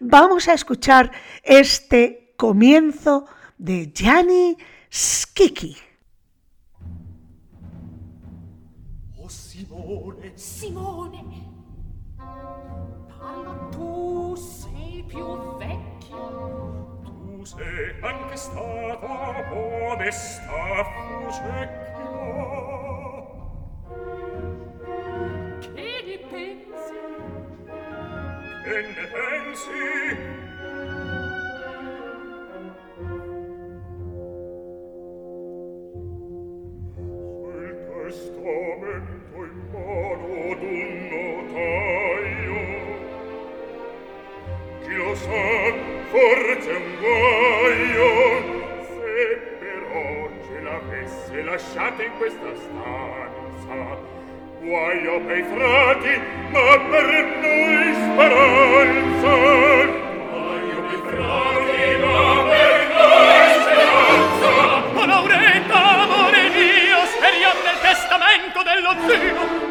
Vamos 0.00 0.48
a 0.48 0.54
escuchar 0.54 1.12
este 1.44 2.21
comienzo 2.42 3.28
de 3.56 3.92
Gianni 3.92 4.56
Schicchi. 4.90 5.76
Oh 9.16 9.28
Simone, 9.28 10.32
Simone. 10.34 11.50
Tu 13.70 14.34
sei 14.34 15.04
anche? 18.02 18.32
testamento 38.72 39.36
in 39.36 39.52
mano 39.72 40.54
d'un 40.58 40.92
notaio. 41.12 42.60
Chi 44.82 44.94
lo 44.94 45.14
sa 45.14 45.72
forse 46.10 46.70
un 46.70 46.86
guaio 47.00 48.10
se 48.88 49.14
però 49.58 50.30
ce 50.46 50.60
l'avesse 50.62 51.42
lasciata 51.42 52.02
in 52.02 52.12
questa 52.18 52.54
stanza. 52.54 54.10
Guaio 54.60 55.20
per 55.22 55.38
i 55.38 55.42
frati 55.42 56.20
ma 56.50 56.78
per 56.90 57.06
noi 57.42 57.94
speranza. 57.94 59.34
Guaio 60.30 60.82
per 60.82 60.92
i 60.92 61.02
frati 61.08 61.51
testamento 68.12 68.62
dello 68.62 68.92
zio 69.08 69.38
ah, 69.38 69.70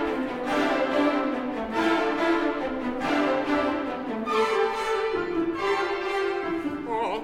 Oh. 6.94 7.20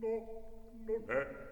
No, 0.00 0.08
non 0.86 1.04
è 1.08 1.49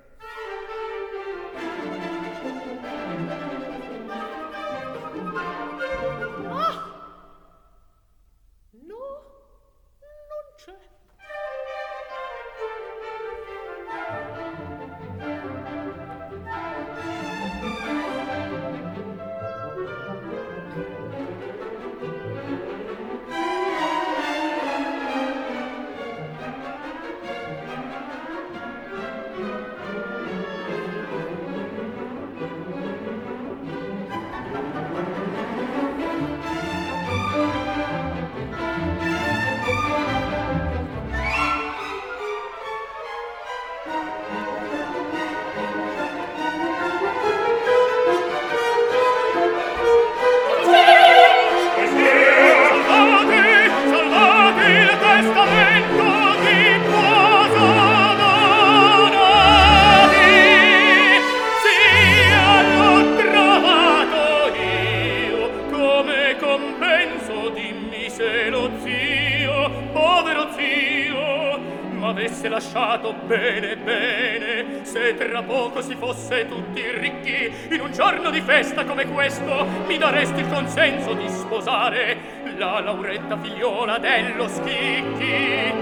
lo 84.38 84.46
schicchi 84.46 85.72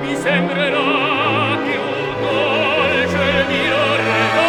mi 0.00 0.14
sembrerà 0.14 1.56
più 1.64 1.80
dolce 2.20 3.46
di 3.48 3.68
ornato 3.68 4.46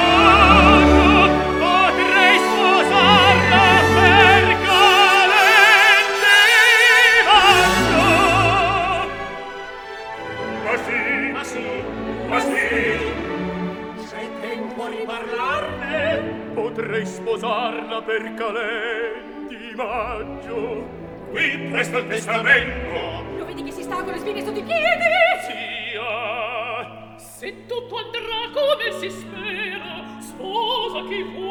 potrei 16.53 17.05
sposarla 17.05 18.01
per 18.03 18.33
calendivaccio 18.35 19.79
maggio. 19.79 21.08
Qui 21.29 21.67
presto 21.69 21.99
il 21.99 22.07
testamento. 22.07 23.37
Lo 23.37 23.45
vedi 23.45 23.61
che 23.63 23.71
si 23.71 23.83
sta 23.83 24.01
con 24.03 24.13
le 24.13 24.19
spine 24.19 24.43
sotto 24.43 24.57
i 24.57 24.63
piedi? 24.63 25.03
Zia, 25.45 26.01
ah. 26.01 27.17
Se 27.17 27.65
tutto 27.67 27.97
andrà 27.97 28.49
come 28.51 28.91
si 28.99 29.11
spera, 29.11 30.17
sposa 30.19 31.03
chi 31.07 31.21
vuoi. 31.21 31.47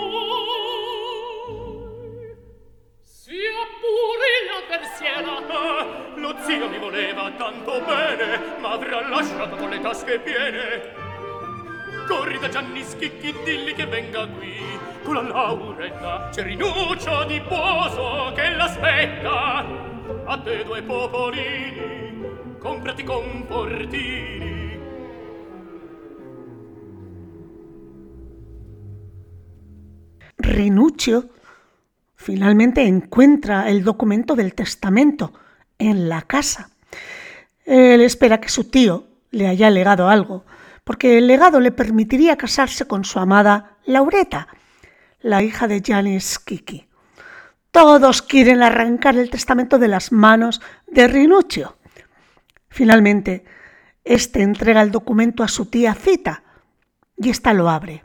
Sia 3.02 3.66
pure 3.78 4.28
l'avversiera. 4.50 5.36
Ah, 5.46 5.86
lo 6.16 6.34
zio 6.40 6.68
mi 6.68 6.78
voleva 6.78 7.30
tanto 7.36 7.80
bene, 7.80 8.58
ma 8.58 8.72
avrà 8.72 9.08
lasciato 9.08 9.54
con 9.54 9.70
le 9.70 9.80
tasche 9.80 10.18
piene. 10.18 11.06
Corri 12.08 12.38
da 12.40 12.48
Gianni 12.48 12.82
Schicchi, 12.82 13.32
dilli 13.44 13.74
che 13.74 13.86
venga 13.86 14.26
qui 14.26 14.87
rinuccio 16.42 17.24
di 17.24 17.40
poso 17.40 18.32
che 18.34 18.50
l'aspetta 18.50 19.64
a 20.26 20.40
te 20.42 20.64
due 20.64 20.82
popolini 20.82 21.98
comprati 22.58 23.04
confortini. 23.04 24.78
Rinuccio 30.36 31.28
finalmente 32.14 32.82
encuentra 32.82 33.68
el 33.68 33.82
documento 33.84 34.34
del 34.34 34.54
testamento 34.54 35.32
en 35.78 36.08
la 36.08 36.22
casa. 36.22 36.70
Él 37.64 38.00
espera 38.00 38.40
que 38.40 38.48
su 38.48 38.64
tío 38.64 39.06
le 39.30 39.46
haya 39.46 39.70
legado 39.70 40.08
algo, 40.08 40.44
porque 40.84 41.18
el 41.18 41.26
legado 41.26 41.60
le 41.60 41.70
permitiría 41.70 42.36
casarse 42.36 42.86
con 42.86 43.04
su 43.04 43.18
amada 43.18 43.76
Laureta, 43.84 44.48
la 45.20 45.42
hija 45.42 45.68
de 45.68 45.82
Janis 45.84 46.38
Kiki. 46.38 46.86
Todos 47.70 48.22
quieren 48.22 48.62
arrancar 48.62 49.16
el 49.16 49.30
testamento 49.30 49.78
de 49.78 49.88
las 49.88 50.12
manos 50.12 50.60
de 50.86 51.06
Rinuccio. 51.06 51.76
Finalmente, 52.68 53.44
este 54.04 54.42
entrega 54.42 54.82
el 54.82 54.90
documento 54.90 55.42
a 55.42 55.48
su 55.48 55.66
tía 55.66 55.94
Cita 55.94 56.42
y 57.16 57.30
ésta 57.30 57.52
lo 57.52 57.68
abre. 57.68 58.04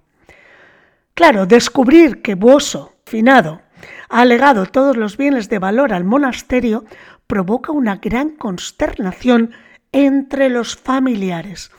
Claro, 1.14 1.46
descubrir 1.46 2.22
que 2.22 2.36
Buoso, 2.36 2.96
finado, 3.06 3.62
ha 4.10 4.26
legado 4.26 4.66
todos 4.66 4.98
los 4.98 5.18
bienes 5.18 5.50
de 5.50 5.60
valor 5.60 5.94
al 5.94 6.04
monasterio 6.04 6.86
provoca 7.28 7.72
una 7.72 7.98
gran 7.98 8.32
consternación 8.32 9.52
entre 9.92 10.50
los 10.50 10.76
familiares. 10.76 11.72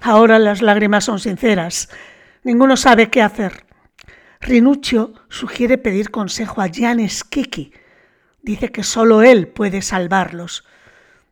Ahora 0.00 0.38
las 0.38 0.62
lágrimas 0.62 1.04
son 1.04 1.18
sinceras. 1.18 1.88
Ninguno 2.44 2.76
sabe 2.76 3.10
qué 3.10 3.22
hacer. 3.22 3.65
Rinuccio 4.40 5.14
sugiere 5.28 5.78
pedir 5.78 6.10
consejo 6.10 6.60
a 6.60 6.68
Kiki. 6.68 7.72
Dice 8.42 8.70
que 8.70 8.82
solo 8.82 9.22
él 9.22 9.48
puede 9.48 9.82
salvarlos. 9.82 10.64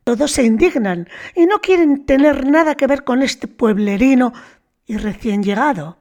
Todos 0.03 0.31
se 0.31 0.43
indignan 0.43 1.09
y 1.35 1.45
no 1.45 1.59
quieren 1.61 2.05
tener 2.05 2.45
nada 2.45 2.75
que 2.75 2.87
ver 2.87 3.03
con 3.03 3.21
este 3.21 3.47
pueblerino 3.47 4.33
y 4.85 4.97
recién 4.97 5.43
llegado. 5.43 5.97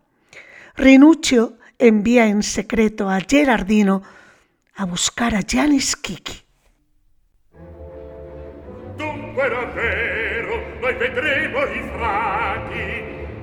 Rinuccio 0.77 1.59
envía 1.79 2.27
en 2.27 2.43
secreto 2.43 3.09
a 3.09 3.21
Gerardino 3.21 4.03
a 4.75 4.85
buscar 4.85 5.35
a 5.35 5.43
Kiki. 5.43 6.43
Dunque 8.99 9.43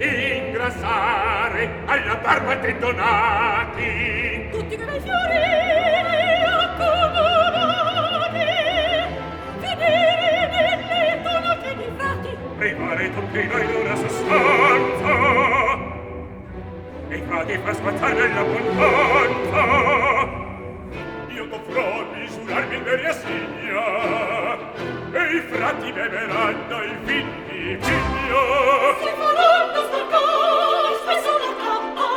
ingrassare 0.08 1.70
alla 1.86 2.16
barba 2.16 2.56
tendonati 2.58 4.50
tutti 4.52 4.76
quei 4.76 5.00
fiori 5.00 5.36
accomodati 6.64 8.40
finire 9.60 10.76
nel 10.90 11.22
tono 11.22 11.58
che 11.62 11.74
li 11.76 11.92
fatti 11.98 12.30
primare 12.58 13.14
tutti 13.14 13.48
noi 13.48 13.64
in 13.64 13.76
una 13.76 13.96
sostanza 13.96 15.14
e 17.10 17.22
fa 17.28 17.44
di 17.44 17.58
far 17.64 17.76
spazzare 17.76 18.28
l'abbondanza 18.34 19.64
io 21.28 21.46
dovrò 21.46 22.06
misurarmi 22.14 22.78
per 22.80 23.02
la 23.04 23.14
signa 23.14 24.71
e 25.14 25.36
i 25.36 25.42
frati 25.42 25.92
beveranno 25.92 26.84
i 26.84 26.96
figli 27.04 27.78
figlio 27.82 28.38
oh. 28.38 28.96
si 29.02 29.12
faranno 29.20 29.82
sporcar 29.84 30.96
spesso 31.04 31.32
la 31.38 31.52
cappa 31.62 32.10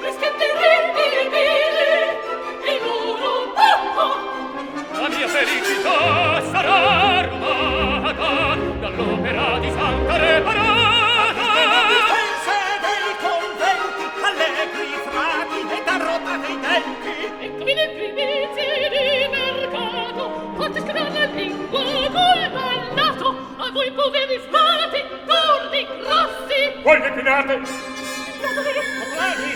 rischiatterebbe 0.00 1.02
il 1.22 1.28
bene 1.30 1.90
e 2.62 2.72
il 2.74 2.82
loro 2.86 3.52
pappa 3.52 4.06
la 5.00 5.08
mia 5.08 5.26
felicità 5.28 6.40
sarà 6.52 7.22
rubata 7.26 8.30
dall'opera 8.80 9.58
di 9.58 9.70
Santa 9.70 10.16
Reparata 10.16 10.82
difense 11.90 12.58
dei 12.84 13.10
conventi 13.26 14.04
allegri 14.22 14.94
frati 15.08 15.60
e 15.66 15.82
da 15.84 15.96
roba 15.96 16.32
dei 16.36 16.58
tempi. 16.60 17.12
E 17.40 17.46
come 17.58 17.74
le 17.74 17.86
primizie 17.96 18.88
di 18.88 19.02
mercato 19.34 20.22
e 21.72 22.08
voi 22.10 22.48
ballato 22.50 23.26
voi 23.72 23.90
poveri 23.92 24.40
smati 24.46 25.00
tordi 25.26 25.86
grossi 26.00 26.60
voi 26.82 27.00
depinate 27.00 28.00
Oplani! 28.42 29.54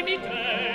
mi 0.04 0.18
te 0.18 0.73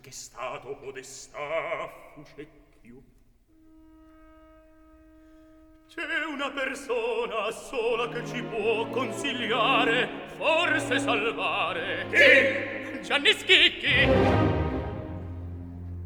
anche 0.00 0.12
stato 0.12 0.76
podestà 0.76 1.90
fucecchio. 2.14 3.02
C'è 5.88 6.24
una 6.24 6.50
persona 6.50 7.50
sola 7.50 8.08
che 8.08 8.26
ci 8.26 8.42
può 8.42 8.88
consigliare, 8.88 10.08
forse 10.38 10.98
salvare. 11.00 12.06
Chi? 12.08 13.02
Gianni 13.02 13.32
Schicchi. 13.34 14.06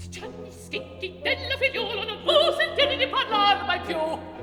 Gianni 0.08 0.50
Schicchi 0.50 1.20
della 1.22 1.56
figliola 1.56 2.04
non 2.04 2.20
può 2.24 2.52
sentire 2.58 2.96
di 2.96 3.06
parlar 3.06 3.64
mai 3.64 3.80
più. 3.82 4.33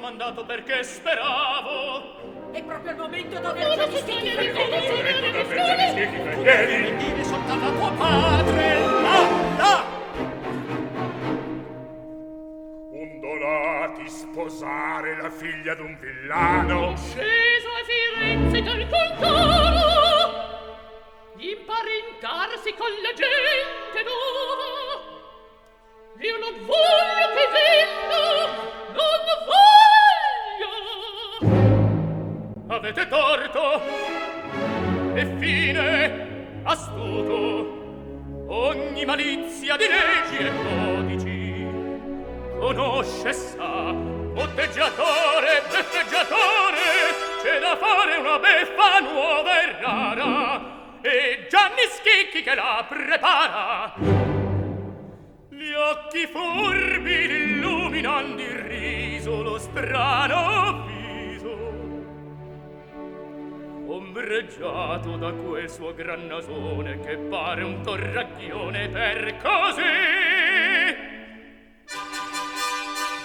domandato 0.00 0.44
perché 0.46 0.82
speravo. 0.82 2.52
È 2.52 2.62
proprio 2.62 2.92
il 2.92 2.96
momento 2.96 3.38
di 3.38 3.46
averci 3.46 3.90
gli 3.90 3.96
schicchi 3.98 4.30
freghieri. 4.30 6.06
Vieni, 6.42 6.96
vieni 6.96 7.24
sotto 7.24 7.52
alla 7.52 7.70
tua 7.70 7.90
padrella. 7.92 9.28
Là! 9.58 9.84
Ondolati 12.92 14.08
sposare 14.08 15.20
la 15.20 15.30
figlia 15.30 15.74
d'un 15.74 15.98
villano. 16.00 16.96
Sceso 16.96 17.68
a 17.68 17.84
Firenze 17.84 18.62
dal 18.62 18.88
contoro. 18.88 19.68
Imparentarsi 21.36 22.72
con 22.72 22.88
la 23.02 23.12
gente 23.14 24.02
nuova. 24.02 24.70
Io 26.22 26.36
non 26.36 26.66
voglio 26.66 27.26
che 27.34 27.48
venda, 27.52 28.16
non 28.18 28.92
voglio 28.92 29.36
avete 32.70 33.06
torto. 33.08 33.82
E 35.14 35.26
fine. 35.38 36.62
Astuto. 36.62 37.78
Ogni 38.48 39.04
malizia 39.04 39.76
di 39.76 39.84
leggi 39.86 40.36
e 40.38 40.52
codici. 40.62 41.66
Conosce 42.58 43.32
sa 43.32 43.92
botteggiatore 44.32 45.62
beffeggiatore 45.70 46.82
c'è 47.42 47.58
da 47.58 47.76
fare 47.76 48.16
una 48.18 48.38
beffa 48.38 48.98
nuova 49.00 49.62
e 49.62 49.80
rara. 49.80 50.60
E 51.00 51.46
Gianni 51.48 51.86
Schicchi 51.88 52.42
che 52.42 52.54
la 52.54 52.84
prepara. 52.86 53.94
Gli 55.48 55.72
occhi 55.72 56.26
furbi 56.26 57.24
illuminando 57.24 58.42
il 58.42 58.58
riso 58.58 59.42
lo 59.42 59.58
strano 59.58 60.69
ombreggiato 64.10 65.16
da 65.16 65.30
quel 65.32 65.70
suo 65.70 65.94
gran 65.94 66.26
nasone 66.26 66.98
che 66.98 67.16
pare 67.16 67.62
un 67.62 67.80
torracchione 67.80 68.88
per 68.88 69.36
così 69.36 69.82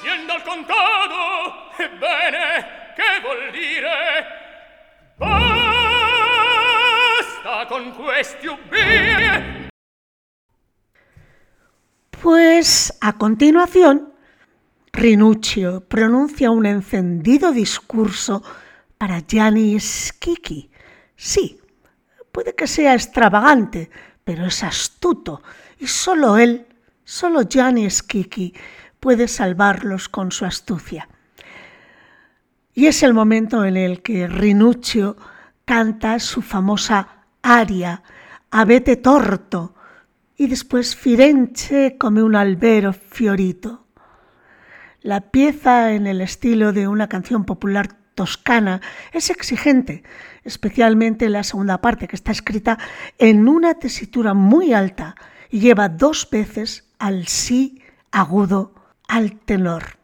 vien 0.04 0.28
dal 0.28 0.44
contado 0.44 1.72
ebbene 1.76 2.94
che 2.96 3.20
vuol 3.24 3.50
dire 3.50 4.26
basta 5.18 5.66
con 7.68 7.92
questi 7.96 8.46
ubbi 8.46 9.64
Pues 12.12 12.96
a 13.02 13.14
continuación, 13.18 14.14
Rinuccio 14.92 15.82
pronuncia 15.82 16.50
un 16.50 16.66
encendido 16.66 17.52
discurso 17.52 18.42
para 18.98 19.22
Gianni 19.24 19.80
Schicchi. 19.80 20.74
Sí, 21.16 21.60
puede 22.32 22.56
que 22.56 22.68
sea 22.68 22.94
extravagante, 22.94 23.90
pero 24.24 24.46
es 24.46 24.64
astuto 24.64 25.42
y 25.80 25.88
solo 25.88 26.38
él, 26.38 26.68
solo 27.04 27.44
Gianni 27.44 27.90
Schicchi, 27.90 28.54
puede 29.00 29.28
salvarlos 29.28 30.10
con 30.10 30.32
su 30.32 30.46
astucia. 30.46 31.08
Y 32.74 32.88
es 32.88 33.04
el 33.04 33.14
momento 33.14 33.64
en 33.64 33.78
el 33.78 34.02
que 34.02 34.28
Rinuccio 34.28 35.16
canta 35.64 36.20
su 36.20 36.42
famosa 36.42 37.26
aria, 37.42 38.04
Avete 38.52 38.96
torto, 38.96 39.76
y 40.38 40.48
después 40.48 40.96
Firenze 40.96 41.98
come 41.98 42.24
un 42.24 42.36
albero 42.36 42.94
fiorito. 42.94 43.86
La 45.02 45.32
pieza 45.32 45.94
en 45.94 46.08
el 46.08 46.22
estilo 46.22 46.74
de 46.74 46.88
una 46.88 47.08
canción 47.08 47.46
popular 47.46 47.98
toscana 48.16 48.82
es 49.12 49.30
exigente, 49.30 50.04
especialmente 50.44 51.30
la 51.30 51.44
segunda 51.44 51.80
parte 51.82 52.08
que 52.08 52.16
está 52.16 52.32
escrita 52.32 52.80
en 53.20 53.48
una 53.48 53.76
tesitura 53.76 54.34
muy 54.34 54.74
alta 54.74 55.16
y 55.50 55.60
lleva 55.60 55.90
dos 55.90 56.28
veces 56.30 56.90
al 56.98 57.28
sí 57.28 57.84
agudo 58.12 58.74
al 59.08 59.36
tenor. 59.36 59.98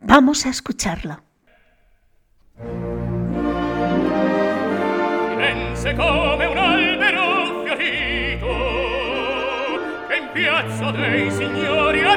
Vamos 0.00 0.46
a 0.46 0.50
escucharla. 0.50 1.22
Come 5.84 6.48
un 6.48 6.58
albero 6.58 7.64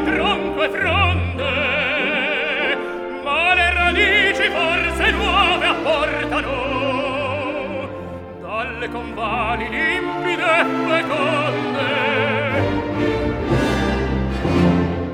tronco 0.05 0.67
speranze 4.97 5.11
nuove 5.11 5.65
apportano. 5.67 6.55
Dalle 8.41 8.89
convali 8.89 9.69
limpide 9.69 10.59
e 10.59 10.65
feconde 10.87 11.89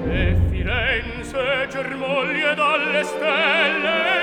e 0.10 0.38
Firenze 0.50 1.68
germoglie 1.70 2.56
dalle 2.56 3.04
stelle. 3.04 4.23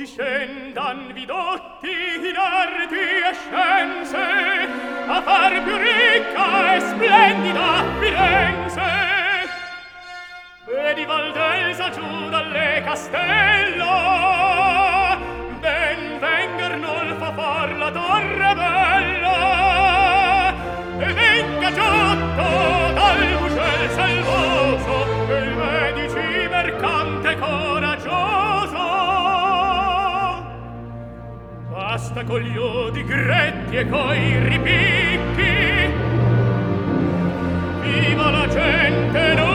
si 0.00 0.06
scendan 0.06 1.12
vidotti 1.12 1.90
in 2.28 2.36
arti 2.36 2.94
e 2.94 3.34
scienze 3.34 4.16
a 5.06 5.20
far 5.20 5.62
più 5.62 5.76
ricca 5.76 6.74
e 6.74 6.80
splendida 6.80 7.84
Firenze. 7.98 8.80
E 10.64 10.94
di 10.94 11.04
Valdelsa 11.04 11.90
giù 11.90 12.30
dalle 12.30 12.82
castello. 12.82 13.90
basta 32.10 32.24
con 32.24 32.40
gli 32.40 32.56
odi 32.56 33.04
gretti 33.04 33.76
e 33.76 33.88
coi 33.88 34.48
ripicchi. 34.48 35.92
Viva 37.82 38.30
la 38.30 38.48
gente 38.48 39.34
no 39.34 39.49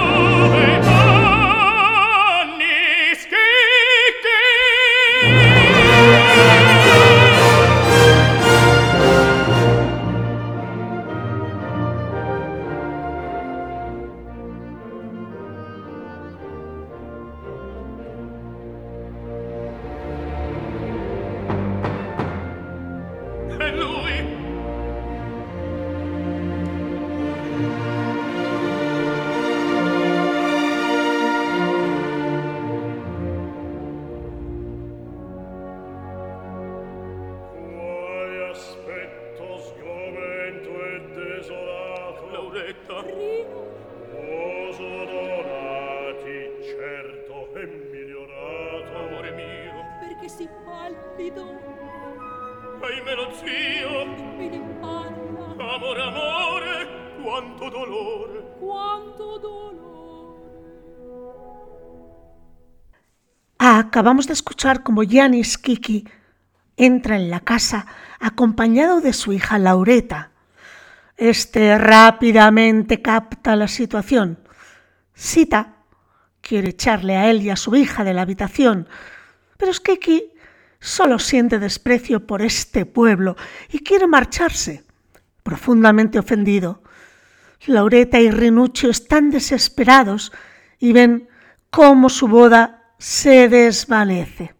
Acabamos 63.95 64.27
de 64.27 64.33
escuchar 64.33 64.83
como 64.83 65.03
Yanis 65.03 65.57
Kiki 65.57 66.05
entra 66.75 67.15
en 67.15 67.29
la 67.29 67.39
casa 67.39 67.87
acompañado 68.19 68.99
de 68.99 69.13
su 69.13 69.31
hija 69.31 69.57
Laureta. 69.57 70.31
Este 71.15 71.77
rápidamente 71.77 73.01
capta 73.01 73.55
la 73.55 73.69
situación. 73.69 74.37
Sita 75.13 75.75
quiere 76.41 76.71
echarle 76.71 77.15
a 77.15 77.31
él 77.31 77.41
y 77.41 77.51
a 77.51 77.55
su 77.55 77.73
hija 77.77 78.03
de 78.03 78.13
la 78.13 78.23
habitación, 78.23 78.89
pero 79.55 79.71
Kiki 79.71 80.33
solo 80.81 81.17
siente 81.17 81.57
desprecio 81.57 82.27
por 82.27 82.41
este 82.41 82.85
pueblo 82.85 83.37
y 83.71 83.79
quiere 83.79 84.07
marcharse. 84.07 84.83
profundamente 85.41 86.19
ofendido. 86.19 86.83
Laureta 87.65 88.19
y 88.19 88.29
Rinuccio 88.29 88.89
están 88.89 89.31
desesperados 89.31 90.33
y 90.79 90.91
ven 90.91 91.29
cómo 91.69 92.09
su 92.09 92.27
boda 92.27 92.81
se 93.05 93.49
desvanece. 93.49 94.55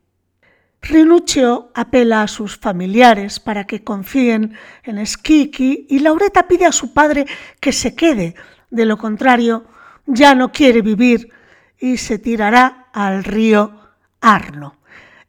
Rinuccio 0.80 1.72
apela 1.74 2.22
a 2.22 2.28
sus 2.28 2.58
familiares 2.58 3.40
para 3.40 3.66
que 3.66 3.84
confíen 3.84 4.54
en 4.84 5.04
Skiki 5.04 5.88
y 5.90 5.98
Laureta 5.98 6.48
pide 6.48 6.68
a 6.68 6.72
su 6.72 6.94
padre 6.94 7.26
que 7.60 7.72
se 7.72 7.96
quede, 7.96 8.36
de 8.70 8.86
lo 8.86 9.00
contrario 9.00 9.66
ya 10.06 10.36
no 10.36 10.52
quiere 10.52 10.84
vivir 10.84 11.32
y 11.80 11.98
se 11.98 12.20
tirará 12.20 12.86
al 12.94 13.24
río 13.24 13.80
Arno. 14.22 14.76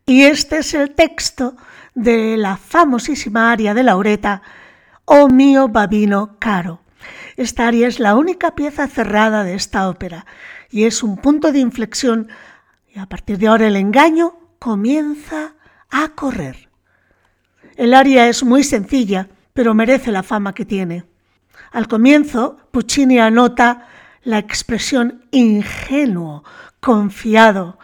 Y 0.05 0.25
este 0.25 0.59
es 0.59 0.75
el 0.75 0.91
texto 0.91 1.57
de 1.95 2.37
la 2.37 2.59
famosísima 2.59 3.51
aria 3.51 3.73
de 3.73 3.83
Laureta, 3.83 4.43
Oh 5.07 5.29
mío 5.29 5.69
babino 5.69 6.37
caro. 6.39 6.83
Esta 7.39 7.67
aria 7.67 7.89
es 7.89 7.99
la 7.99 8.15
única 8.15 8.55
pieza 8.55 8.87
cerrada 8.89 9.43
de 9.43 9.55
esta 9.55 9.89
ópera 9.89 10.27
y 10.69 10.85
es 10.85 11.03
un 11.03 11.17
punto 11.17 11.51
de 11.51 11.61
inflexión 11.61 12.29
y 12.97 12.99
a 12.99 13.07
partir 13.07 13.37
de 13.37 13.47
ahora 13.47 13.67
el 13.67 13.77
engaño 13.77 14.39
comienza 14.59 15.53
a 15.91 16.09
correr. 16.15 16.71
El 17.77 17.93
aria 17.93 18.27
es 18.27 18.43
muy 18.43 18.65
sencilla, 18.65 19.29
pero 19.53 19.75
merece 19.75 20.11
la 20.11 20.23
fama 20.23 20.55
que 20.55 20.65
tiene. 20.65 21.05
Al 21.73 21.89
comienzo, 21.89 22.57
Puccini 22.71 23.19
anota 23.19 23.87
la 24.23 24.39
expresión 24.39 25.27
ingenuo, 25.31 26.43
confiado. 26.81 27.79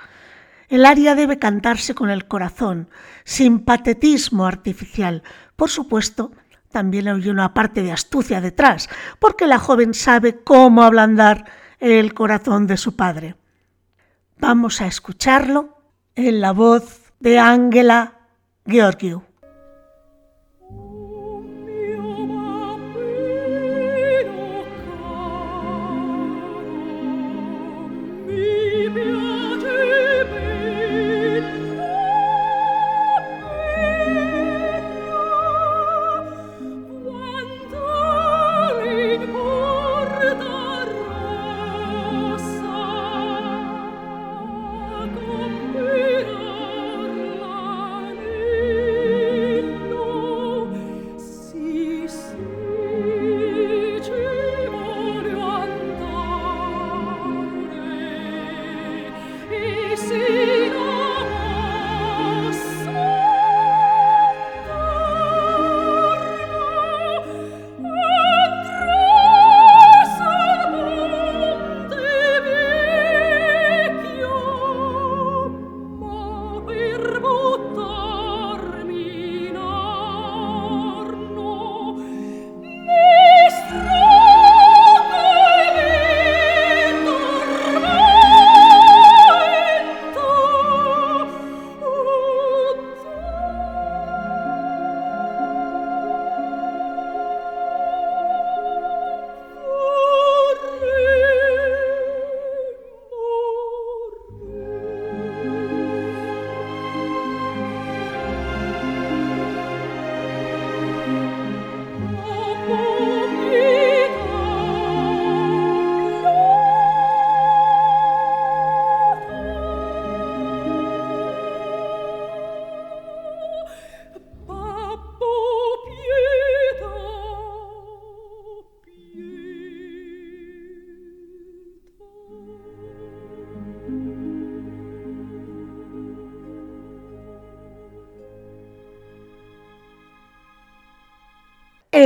El 0.71 0.87
aria 0.87 1.15
debe 1.15 1.39
cantarse 1.39 1.95
con 1.95 2.09
el 2.09 2.27
corazón, 2.27 2.89
sin 3.25 3.67
patetismo 3.67 4.47
artificial. 4.47 5.23
Por 5.57 5.69
supuesto, 5.69 6.33
también 6.71 7.07
hay 7.09 7.29
una 7.29 7.53
parte 7.53 7.83
de 7.83 7.93
astucia 7.93 8.41
detrás, 8.41 8.89
porque 9.19 9.47
la 9.47 9.59
joven 9.59 9.93
sabe 9.93 10.43
cómo 10.43 10.83
ablandar 10.83 11.45
el 11.81 12.15
corazón 12.15 12.67
de 12.67 12.79
su 12.79 12.97
padre. 12.97 13.35
Vamos 14.43 14.81
a 14.81 14.89
escucharlo 14.89 15.79
en 16.17 16.41
la 16.41 16.51
voz 16.51 17.13
de 17.21 17.39
Ángela 17.39 18.27
Georgiou. 18.67 19.23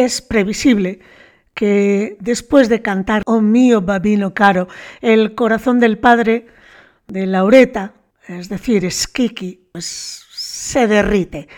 Es 0.04 0.20
previsible 0.20 1.00
que 1.54 2.16
después 2.20 2.68
de 2.68 2.82
cantar 2.82 3.22
Oh 3.24 3.40
mío 3.40 3.80
babino 3.80 4.34
caro, 4.34 4.68
el 5.00 5.34
corazón 5.34 5.80
del 5.80 5.98
padre 5.98 6.46
de 7.08 7.26
Laureta, 7.26 7.94
es 8.28 8.48
decir, 8.48 8.90
Skiki, 8.90 9.68
pues 9.72 10.22
se 10.32 10.86
derrite 10.86 11.48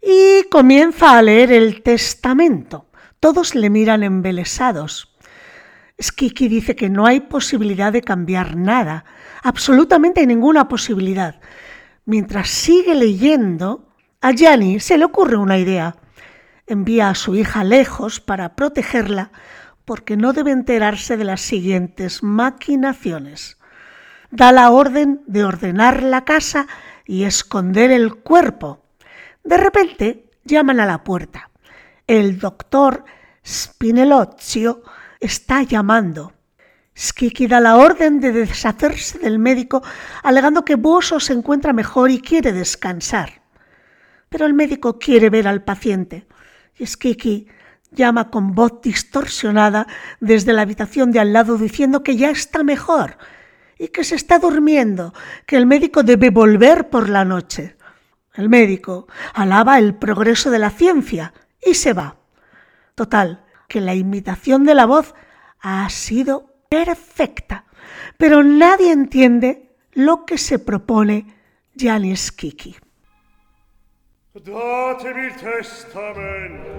y 0.00 0.44
comienza 0.50 1.18
a 1.18 1.22
leer 1.22 1.52
el 1.52 1.82
testamento. 1.82 2.86
Todos 3.20 3.54
le 3.54 3.70
miran 3.70 4.02
embelesados. 4.04 5.14
Skiki 6.00 6.48
dice 6.48 6.76
que 6.76 6.88
no 6.88 7.06
hay 7.06 7.20
posibilidad 7.20 7.92
de 7.92 8.02
cambiar 8.02 8.56
nada, 8.56 9.04
absolutamente 9.42 10.26
ninguna 10.26 10.68
posibilidad. 10.68 11.40
Mientras 12.04 12.48
sigue 12.48 12.94
leyendo, 12.94 13.88
a 14.20 14.32
Gianni 14.32 14.80
se 14.80 14.96
le 14.96 15.04
ocurre 15.04 15.36
una 15.36 15.58
idea 15.58 15.96
envía 16.66 17.08
a 17.10 17.14
su 17.14 17.34
hija 17.34 17.64
lejos 17.64 18.20
para 18.20 18.56
protegerla 18.56 19.30
porque 19.84 20.16
no 20.16 20.32
debe 20.32 20.50
enterarse 20.50 21.16
de 21.16 21.24
las 21.24 21.40
siguientes 21.40 22.22
maquinaciones. 22.22 23.56
Da 24.30 24.50
la 24.52 24.70
orden 24.70 25.22
de 25.26 25.44
ordenar 25.44 26.02
la 26.02 26.24
casa 26.24 26.66
y 27.06 27.24
esconder 27.24 27.92
el 27.92 28.16
cuerpo. 28.16 28.84
De 29.44 29.56
repente 29.56 30.28
llaman 30.44 30.80
a 30.80 30.86
la 30.86 31.04
puerta. 31.04 31.50
El 32.06 32.38
doctor 32.38 33.04
Spinelozio 33.46 34.82
está 35.20 35.62
llamando. 35.62 36.32
Skiki 36.98 37.46
da 37.46 37.60
la 37.60 37.76
orden 37.76 38.20
de 38.20 38.32
deshacerse 38.32 39.18
del 39.18 39.38
médico, 39.38 39.82
alegando 40.22 40.64
que 40.64 40.74
Boso 40.74 41.20
se 41.20 41.34
encuentra 41.34 41.72
mejor 41.72 42.10
y 42.10 42.20
quiere 42.20 42.52
descansar. 42.52 43.42
Pero 44.28 44.46
el 44.46 44.54
médico 44.54 44.98
quiere 44.98 45.30
ver 45.30 45.46
al 45.46 45.62
paciente. 45.62 46.26
Skiki 46.84 47.48
llama 47.90 48.30
con 48.30 48.54
voz 48.54 48.80
distorsionada 48.82 49.86
desde 50.20 50.52
la 50.52 50.62
habitación 50.62 51.12
de 51.12 51.20
al 51.20 51.32
lado 51.32 51.56
diciendo 51.56 52.02
que 52.02 52.16
ya 52.16 52.30
está 52.30 52.62
mejor 52.62 53.16
y 53.78 53.88
que 53.88 54.04
se 54.04 54.14
está 54.14 54.38
durmiendo, 54.38 55.12
que 55.46 55.56
el 55.56 55.66
médico 55.66 56.02
debe 56.02 56.30
volver 56.30 56.88
por 56.88 57.08
la 57.08 57.24
noche. 57.24 57.76
El 58.34 58.48
médico 58.48 59.06
alaba 59.34 59.78
el 59.78 59.94
progreso 59.94 60.50
de 60.50 60.58
la 60.58 60.70
ciencia 60.70 61.32
y 61.64 61.74
se 61.74 61.92
va. 61.92 62.16
Total, 62.94 63.44
que 63.68 63.80
la 63.80 63.94
imitación 63.94 64.64
de 64.64 64.74
la 64.74 64.86
voz 64.86 65.14
ha 65.60 65.88
sido 65.90 66.54
perfecta, 66.68 67.64
pero 68.16 68.42
nadie 68.42 68.92
entiende 68.92 69.76
lo 69.92 70.24
que 70.24 70.38
se 70.38 70.58
propone 70.58 71.26
Janis 71.76 72.32
Kiki. 72.32 72.76
Datemi 74.42 75.26
il 75.26 75.34
testamento. 75.34 76.74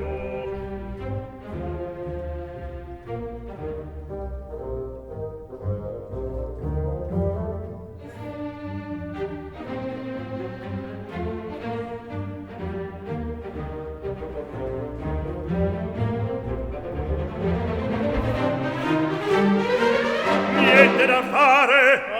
Niente 20.59 21.05
da 21.07 21.23
fare, 21.23 22.16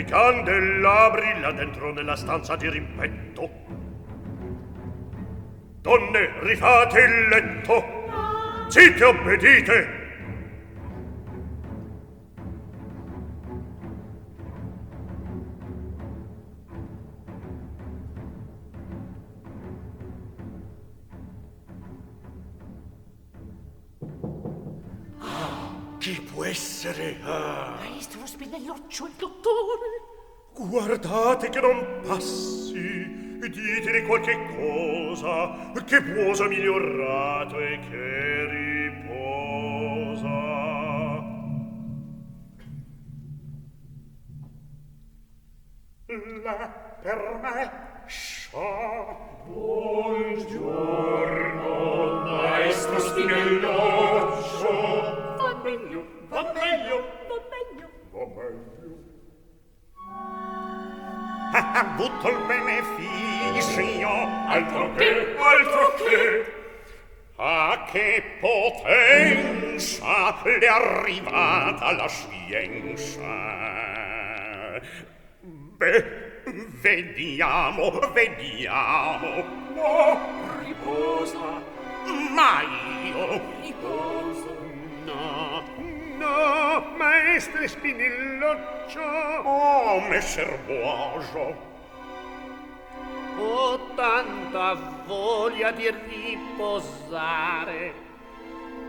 i 0.00 0.04
candelabri 0.04 1.40
là 1.40 1.52
dentro 1.52 1.92
nella 1.92 2.16
stanza 2.16 2.56
di 2.56 2.68
rimpetto. 2.70 3.50
Donne 5.82 6.32
rifate 6.40 7.00
il 7.00 7.28
letto. 7.28 7.84
Zitte 8.68 9.04
obbedite. 9.04 9.99
aspettate 31.10 31.48
che 31.50 31.60
non 31.60 32.00
passi. 32.06 33.18
Ditene 33.40 34.02
qualche 34.02 34.36
cosa 34.54 35.72
che 35.84 36.02
posa 36.02 36.46
migliorato 36.46 37.58
e 37.58 37.78
che 37.88 38.44
riposa. 38.50 40.28
La 46.44 46.72
per 47.02 47.38
me 47.42 47.70
sciò. 48.06 49.28
Buongiorno 49.46 50.60
maestro 52.24 52.98
spinelloccio 53.00 54.70
va 55.38 55.60
meglio 55.64 56.04
va 56.28 56.52
meglio. 56.52 57.19
Avuto 61.80 62.28
il 62.28 62.44
beneficio, 62.46 64.08
Altro 64.48 64.94
che, 64.94 65.36
altro 65.38 65.94
che. 65.94 66.54
A 67.36 67.86
che 67.90 68.22
potenza 68.38 70.36
le 70.44 70.58
è 70.58 70.66
arrivata 70.66 71.92
la 71.92 72.06
scienza? 72.06 73.22
Beh 75.40 76.28
vediamo 76.82 77.90
vediamo. 78.12 79.44
Oh, 79.76 80.18
Riposa. 80.62 81.62
ma 82.34 82.62
io. 83.04 83.40
Riposa. 83.62 84.50
no 85.04 85.62
no 86.18 86.84
maestre 86.96 87.66
spinilloccio 87.66 89.00
oh 89.44 90.00
messer 90.08 90.58
buoso 90.66 91.69
Ho 93.38 93.78
tanta 93.94 94.74
voglia 95.06 95.70
di 95.70 95.88
riposare. 95.90 97.94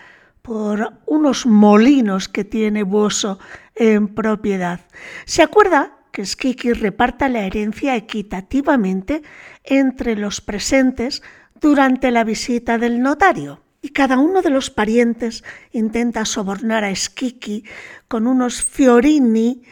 por 0.41 0.93
unos 1.07 1.47
molinos 1.47 2.29
que 2.29 2.45
tiene 2.45 2.85
Buoso 2.85 3.41
en 3.75 4.07
propiedad. 4.07 4.83
Se 5.25 5.43
acuerda 5.43 5.97
que 6.13 6.25
Skiki 6.25 6.75
reparta 6.75 7.29
la 7.29 7.41
herencia 7.41 7.97
equitativamente 7.97 9.23
entre 9.65 10.15
los 10.15 10.41
presentes 10.41 11.25
durante 11.61 12.13
la 12.13 12.23
visita 12.23 12.79
del 12.79 13.03
notario. 13.03 13.63
Y 13.83 13.89
cada 13.89 14.17
uno 14.17 14.43
de 14.43 14.51
los 14.51 14.71
parientes 14.71 15.43
intenta 15.73 16.25
sobornar 16.25 16.85
a 16.85 16.95
Skiki 16.95 17.65
con 18.07 18.29
unos 18.29 18.63
fiorini, 18.63 19.65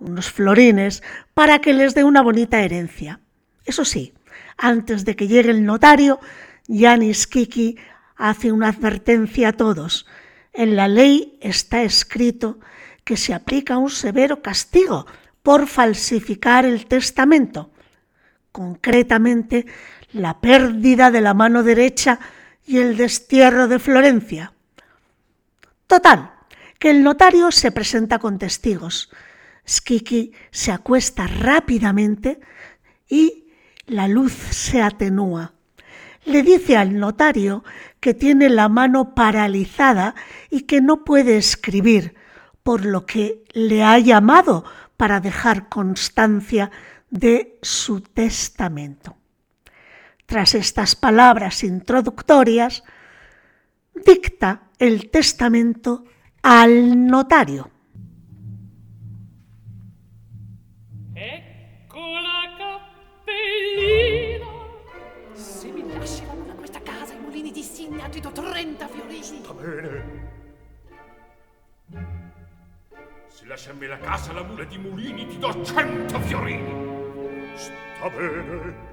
unos 0.00 0.30
florines, 0.30 1.02
para 1.34 1.60
que 1.60 1.72
les 1.72 1.94
dé 1.94 2.04
una 2.04 2.22
bonita 2.22 2.62
herencia. 2.62 3.20
Eso 3.64 3.84
sí, 3.84 4.14
antes 4.56 5.04
de 5.04 5.14
que 5.14 5.28
llegue 5.28 5.50
el 5.50 5.64
notario, 5.64 6.18
Yanis 6.66 7.26
Kiki 7.26 7.78
hace 8.16 8.52
una 8.52 8.68
advertencia 8.68 9.48
a 9.48 9.52
todos. 9.52 10.06
En 10.52 10.76
la 10.76 10.88
ley 10.88 11.38
está 11.40 11.82
escrito 11.82 12.58
que 13.04 13.16
se 13.16 13.34
aplica 13.34 13.78
un 13.78 13.90
severo 13.90 14.42
castigo 14.42 15.06
por 15.42 15.66
falsificar 15.66 16.64
el 16.66 16.86
testamento, 16.86 17.70
concretamente 18.52 19.66
la 20.12 20.40
pérdida 20.40 21.10
de 21.10 21.20
la 21.20 21.34
mano 21.34 21.62
derecha 21.62 22.18
y 22.66 22.78
el 22.78 22.96
destierro 22.96 23.68
de 23.68 23.78
Florencia. 23.78 24.52
Total, 25.86 26.32
que 26.78 26.90
el 26.90 27.02
notario 27.02 27.50
se 27.50 27.72
presenta 27.72 28.18
con 28.18 28.38
testigos. 28.38 29.10
Skiki 29.68 30.32
se 30.50 30.72
acuesta 30.72 31.26
rápidamente 31.26 32.40
y 33.08 33.46
la 33.86 34.08
luz 34.08 34.32
se 34.32 34.82
atenúa. 34.82 35.52
Le 36.24 36.42
dice 36.42 36.76
al 36.76 36.98
notario 36.98 37.64
que 37.98 38.14
tiene 38.14 38.48
la 38.48 38.68
mano 38.68 39.14
paralizada 39.14 40.14
y 40.50 40.62
que 40.62 40.80
no 40.80 41.04
puede 41.04 41.36
escribir, 41.36 42.14
por 42.62 42.84
lo 42.84 43.06
que 43.06 43.44
le 43.52 43.82
ha 43.82 43.98
llamado 43.98 44.64
para 44.96 45.20
dejar 45.20 45.68
constancia 45.68 46.70
de 47.10 47.58
su 47.62 48.00
testamento. 48.00 49.16
Tras 50.26 50.54
estas 50.54 50.94
palabras 50.94 51.64
introductorias, 51.64 52.84
dicta 53.94 54.68
el 54.78 55.10
testamento 55.10 56.04
al 56.42 57.06
notario. 57.06 57.70
Bene. 69.60 70.28
Se 73.28 73.46
lascia 73.46 73.70
a 73.70 73.74
me 73.74 73.86
la 73.86 73.98
casa, 73.98 74.32
la 74.32 74.42
mula 74.42 74.64
di 74.64 74.78
mulini, 74.78 75.26
ti 75.26 75.38
do 75.38 75.62
cento 75.64 76.18
fiorini. 76.20 77.54
Sta 77.54 78.08
bene. 78.10 78.88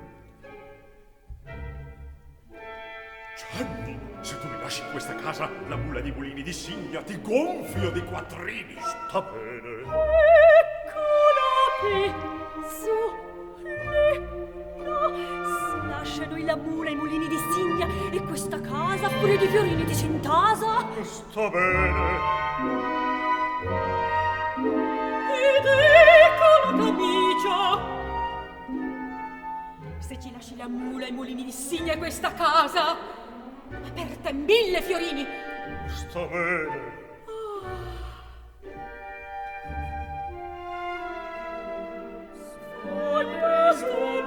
Gianni, 3.38 3.99
se 4.22 4.39
tu 4.39 4.47
mi 4.47 4.57
lasci 4.59 4.84
questa 4.91 5.15
casa, 5.15 5.49
la 5.68 5.76
mula 5.76 6.01
di 6.01 6.11
mulini 6.11 6.43
di 6.43 6.53
Signa 6.53 7.01
ti 7.01 7.20
gonfio 7.22 7.91
di 7.91 8.03
quattrini. 8.03 8.76
Sta 8.80 9.22
bene. 9.22 9.82
Eccola 10.61 11.47
qui, 11.80 12.13
su, 12.68 12.97
lì, 13.63 14.20
no. 14.84 15.15
Si 15.15 15.76
lasciano 15.88 16.38
i 16.38 16.43
la 16.43 16.55
mula, 16.55 16.89
i 16.89 16.95
mulini 16.95 17.27
di 17.27 17.38
Signa 17.53 17.88
e 18.11 18.21
questa 18.23 18.59
casa 18.59 19.09
pure 19.09 19.38
di 19.38 19.47
fiorini 19.47 19.83
di 19.83 19.93
Sintasa. 19.93 20.88
Sta 21.01 21.49
bene. 21.49 22.19
Ed 25.33 25.65
ecco 25.65 26.49
la 26.63 26.83
camicia. 26.83 27.95
Se 29.99 30.19
ci 30.19 30.31
lasci 30.31 30.55
la 30.55 30.67
mula, 30.67 31.07
i 31.07 31.11
mulini 31.11 31.43
di 31.43 31.51
Signa 31.51 31.93
e 31.93 31.97
questa 31.97 32.33
casa, 32.33 32.95
per 33.93 34.17
te 34.21 34.33
mille 34.33 34.81
fiorini. 34.81 35.25
Sta 35.88 36.25
bene. 36.25 37.05
Poi 42.83 43.25
questo 43.25 43.85
porcolino 43.85 44.26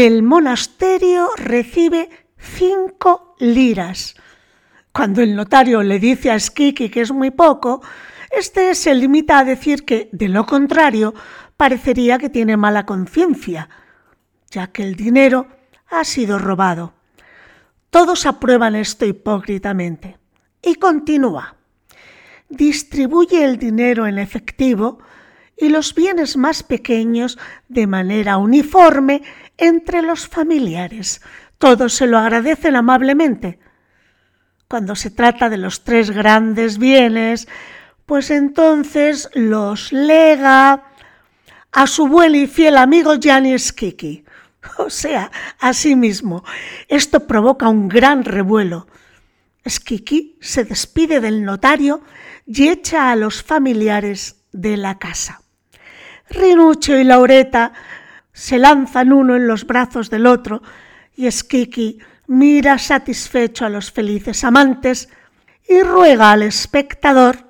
El 0.00 0.22
monasterio 0.22 1.30
recibe 1.36 2.08
cinco 2.36 3.34
liras. 3.40 4.14
Cuando 4.92 5.22
el 5.22 5.34
notario 5.34 5.82
le 5.82 5.98
dice 5.98 6.30
a 6.30 6.38
Skiki 6.38 6.88
que 6.88 7.00
es 7.00 7.10
muy 7.10 7.32
poco, 7.32 7.82
este 8.30 8.76
se 8.76 8.94
limita 8.94 9.40
a 9.40 9.44
decir 9.44 9.84
que, 9.84 10.08
de 10.12 10.28
lo 10.28 10.46
contrario, 10.46 11.14
parecería 11.56 12.16
que 12.16 12.30
tiene 12.30 12.56
mala 12.56 12.86
conciencia, 12.86 13.70
ya 14.52 14.68
que 14.68 14.84
el 14.84 14.94
dinero 14.94 15.48
ha 15.88 16.04
sido 16.04 16.38
robado. 16.38 16.92
Todos 17.90 18.24
aprueban 18.24 18.76
esto 18.76 19.04
hipócritamente. 19.04 20.16
Y 20.62 20.76
continúa. 20.76 21.56
Distribuye 22.48 23.44
el 23.44 23.58
dinero 23.58 24.06
en 24.06 24.20
efectivo 24.20 25.00
y 25.56 25.70
los 25.70 25.92
bienes 25.92 26.36
más 26.36 26.62
pequeños 26.62 27.36
de 27.68 27.88
manera 27.88 28.36
uniforme 28.36 29.22
entre 29.58 30.02
los 30.02 30.26
familiares. 30.26 31.20
Todos 31.58 31.92
se 31.92 32.06
lo 32.06 32.18
agradecen 32.18 32.76
amablemente. 32.76 33.58
Cuando 34.68 34.94
se 34.94 35.10
trata 35.10 35.48
de 35.48 35.58
los 35.58 35.84
tres 35.84 36.10
grandes 36.10 36.78
bienes, 36.78 37.48
pues 38.06 38.30
entonces 38.30 39.28
los 39.34 39.92
lega 39.92 40.84
a 41.72 41.86
su 41.86 42.06
buen 42.06 42.34
y 42.34 42.46
fiel 42.46 42.76
amigo 42.76 43.16
Gianni 43.16 43.58
Skiki. 43.58 44.24
O 44.78 44.90
sea, 44.90 45.30
a 45.58 45.72
sí 45.72 45.96
mismo. 45.96 46.44
Esto 46.88 47.26
provoca 47.26 47.68
un 47.68 47.88
gran 47.88 48.24
revuelo. 48.24 48.86
Skiki 49.66 50.36
se 50.40 50.64
despide 50.64 51.20
del 51.20 51.44
notario 51.44 52.02
y 52.46 52.68
echa 52.68 53.10
a 53.10 53.16
los 53.16 53.42
familiares 53.42 54.44
de 54.52 54.76
la 54.76 54.98
casa. 54.98 55.42
Rinuccio 56.30 56.98
y 57.00 57.04
Laureta 57.04 57.72
se 58.38 58.56
lanzan 58.56 59.12
uno 59.12 59.34
en 59.34 59.48
los 59.48 59.66
brazos 59.66 60.10
del 60.10 60.24
otro 60.24 60.62
y 61.16 61.28
Skiki 61.28 61.98
mira 62.28 62.78
satisfecho 62.78 63.66
a 63.66 63.68
los 63.68 63.90
felices 63.90 64.44
amantes 64.44 65.08
y 65.68 65.82
ruega 65.82 66.30
al 66.30 66.44
espectador 66.44 67.48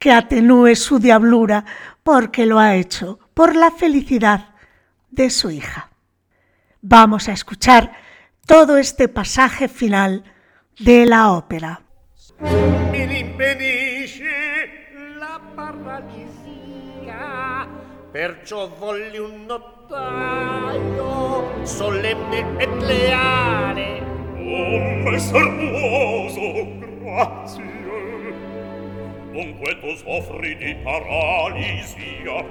que 0.00 0.10
atenúe 0.10 0.74
su 0.74 0.98
diablura 0.98 1.64
porque 2.02 2.44
lo 2.44 2.58
ha 2.58 2.74
hecho 2.74 3.20
por 3.34 3.54
la 3.54 3.70
felicidad 3.70 4.48
de 5.10 5.30
su 5.30 5.52
hija. 5.52 5.90
Vamos 6.82 7.28
a 7.28 7.32
escuchar 7.32 7.92
todo 8.46 8.78
este 8.78 9.06
pasaje 9.06 9.68
final 9.68 10.24
de 10.80 11.06
la 11.06 11.30
ópera. 11.30 11.82
battaglio 19.88 21.64
solenne 21.64 22.58
e 22.58 22.66
leale. 22.80 24.02
Oh 24.34 25.10
messer 25.10 25.44
muoso 25.44 26.66
grazie. 26.78 27.74
Dunque 29.32 29.78
tu 29.80 29.94
soffri 29.96 30.56
di 30.56 30.74
paralisia. 30.82 32.44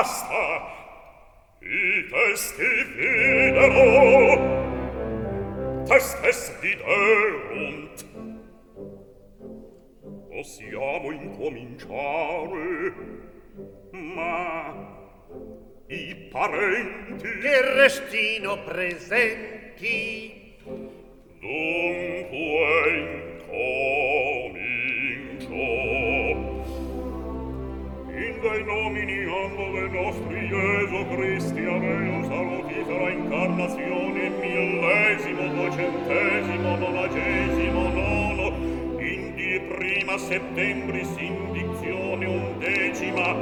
basta! 0.00 0.64
I 1.60 2.08
testi 2.08 2.72
videro! 2.96 3.84
Testes 5.84 6.56
viderunt! 6.60 8.08
Possiamo 10.30 11.10
incominciare 11.10 12.94
ma 13.90 14.72
i 15.88 16.14
parenti 16.30 17.28
che 17.42 17.74
restino 17.74 18.62
presenti? 18.64 20.56
Dunque 21.40 23.10
incominciare 23.48 25.89
benedicta 28.40 28.56
in 28.56 28.66
nomini 28.66 29.24
ambove 29.24 29.88
nostri 29.88 30.46
Iesu 30.46 31.06
Christi, 31.14 31.62
saluti 31.62 32.26
salutifera 32.26 33.10
incarnazione 33.10 34.30
millesimo, 34.30 35.46
docentesimo, 35.54 36.76
nonagesimo, 36.76 37.88
nono, 37.88 38.52
indi 38.98 39.60
prima 39.68 40.18
settembris 40.18 41.16
indizione 41.18 42.26
undecima, 42.26 43.36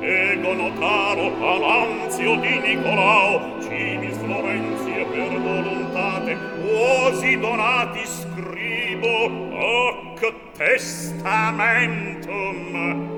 ego 0.00 0.54
notaro, 0.54 1.34
avanzio 1.44 2.36
di 2.36 2.58
Nicolao, 2.60 3.60
civis 3.62 4.16
Florenzie 4.18 5.04
per 5.06 5.40
voluntate, 5.40 6.38
uosi 6.62 7.36
donati 7.38 8.06
scribo, 8.06 9.28
hoc 9.50 10.32
testamentum. 10.56 13.15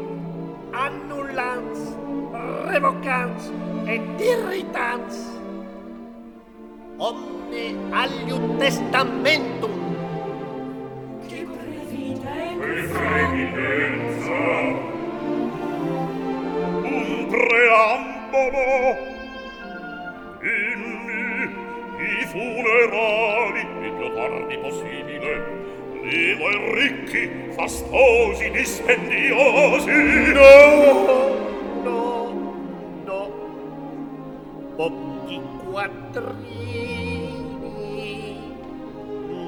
Annullans, 0.79 1.81
revocans 2.71 3.51
et 3.89 4.01
irritans. 4.21 5.17
Omne 6.99 7.65
alium 7.93 8.59
testamentum. 8.59 9.75
Che 11.29 11.47
previdenza! 11.57 12.99
previdenza 13.01 14.39
un 16.85 17.27
preambolo 17.29 18.67
dimmi 20.41 21.57
i 21.99 22.27
funerali 22.27 23.61
il 23.83 23.93
più 23.97 24.15
tardi 24.15 24.59
possibile 24.59 25.58
I 26.11 26.35
voi 26.39 26.73
ricchi, 26.73 27.53
fastosi, 27.55 28.49
dispendiosi, 28.51 30.33
no, 30.33 31.83
no, 31.83 32.33
no, 33.05 33.31
pochi 34.75 35.39
quattrini 35.71 36.89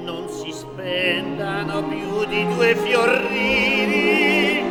non 0.05 0.29
si 0.29 0.51
spendano 0.51 1.83
più 1.87 2.25
di 2.25 2.45
due 2.53 2.75
fiorini. 2.75 4.61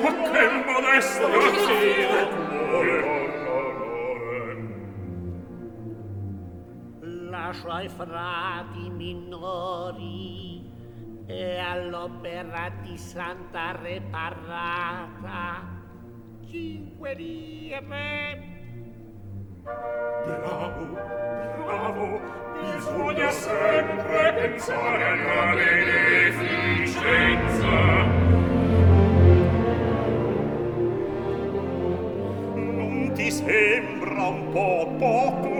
Ma 0.00 0.12
che 0.30 0.48
modesto! 0.64 1.28
Ma 1.28 1.38
che 1.50 2.26
modesto! 2.70 3.17
Lascio 7.68 7.70
ai 7.70 7.88
frati 7.88 8.88
minori 8.88 10.64
e 11.26 11.58
all'opera 11.58 12.72
di 12.80 12.96
Santa 12.96 13.76
Reparata 13.76 15.66
cinque 16.48 17.14
lire. 17.14 17.82
Bravo, 20.24 20.96
bravo, 21.62 22.20
bisogna 22.58 23.30
sempre 23.30 24.32
pensare 24.32 25.04
alla 25.04 25.54
beneficenza. 25.54 26.96
Non 32.54 33.12
ti 33.12 33.30
sembra 33.30 34.26
un 34.26 34.52
po' 34.52 34.90
poco? 34.98 35.57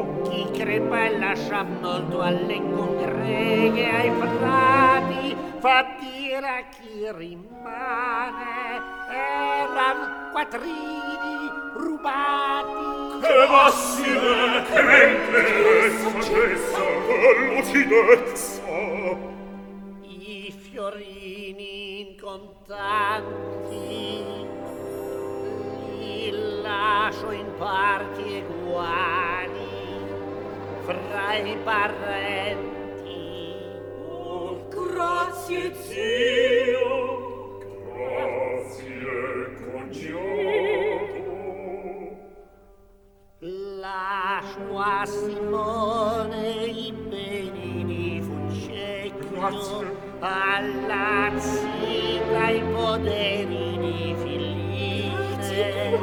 Crepa 0.53 1.05
e 1.05 1.18
lascia 1.18 1.62
molto 1.62 2.20
alle 2.20 2.57
congreghe, 2.57 3.90
ai 3.90 4.11
frati, 4.11 5.36
fa 5.61 5.86
dire 6.01 6.46
a 6.46 6.64
chi 6.68 7.09
rimane, 7.12 8.80
eran 9.09 10.30
quattrini 10.32 11.51
rubati. 11.74 13.20
Che 13.20 13.46
massime, 13.49 14.62
che 14.70 15.90
saggezza, 15.90 16.80
che 17.07 17.18
lucidezza. 17.55 18.62
I 20.03 20.53
fiorini 20.57 22.01
in 22.01 22.20
contanti 22.20 23.66
li 25.99 26.30
lascio 26.62 27.30
in 27.30 27.51
parti 27.57 28.36
eguali 28.36 29.68
fra 30.89 31.36
i 31.36 31.57
parenti. 31.64 33.12
Oh, 34.09 34.66
grazie 34.68 35.74
zio, 35.74 37.59
grazie 37.93 39.11
cognato. 39.61 40.86
Lascio 43.80 44.78
a 44.78 45.05
Simone 45.05 46.64
i 46.64 46.93
beni 46.93 47.84
di 47.84 48.22
Funcecchio, 48.22 49.97
alla 50.20 51.30
zita 51.36 52.49
i 52.49 52.62
poderi 52.62 53.76
di 53.78 54.14
Filipe, 54.22 56.01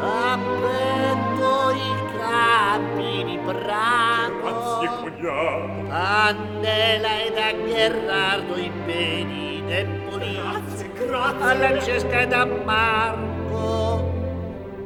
a 0.00 0.38
petto 0.60 1.70
i 1.70 1.94
cari, 2.18 2.65
di 2.96 3.38
Prato, 3.44 4.78
Grazie, 4.80 4.88
cognato! 5.10 5.92
a 5.92 6.32
Nela 6.32 7.22
ed 7.24 7.36
a 7.36 7.52
Gherardo 7.52 8.56
i 8.56 8.70
beni 8.84 9.62
d'Empoli, 9.66 10.34
Grazie, 10.34 10.92
grazie! 10.92 11.42
a 11.42 11.54
Francesca 11.54 12.20
ed 12.20 12.32
a 12.32 12.44
Marco 12.44 14.12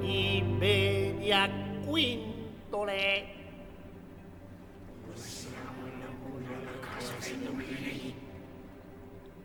i 0.00 0.42
beni 0.58 1.32
a 1.32 1.48
Quintole. 1.86 3.24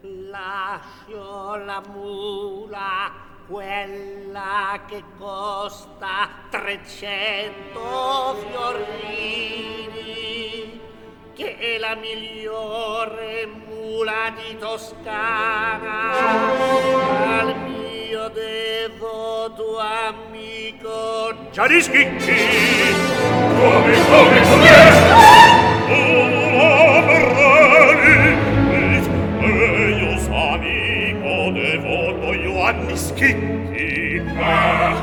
Lascio 0.02 1.56
la 1.56 1.82
mula, 1.92 3.12
quella 3.48 4.80
che 4.88 5.04
costa 5.18 6.30
300 6.50 8.36
fiorini 8.50 10.06
che 11.36 11.58
è 11.58 11.78
la 11.78 11.96
migliore 11.96 13.46
mula 13.68 14.34
di 14.36 14.58
Toscana. 14.58 16.12
Al 17.40 17.56
mio 17.60 18.30
devoto 18.30 19.78
amico 19.80 21.36
Giarischi 21.52 22.04
come 23.60 24.06
come 24.08 24.42
come? 24.42 26.25
Schicchi! 33.16 34.22
Ah! 34.38 35.02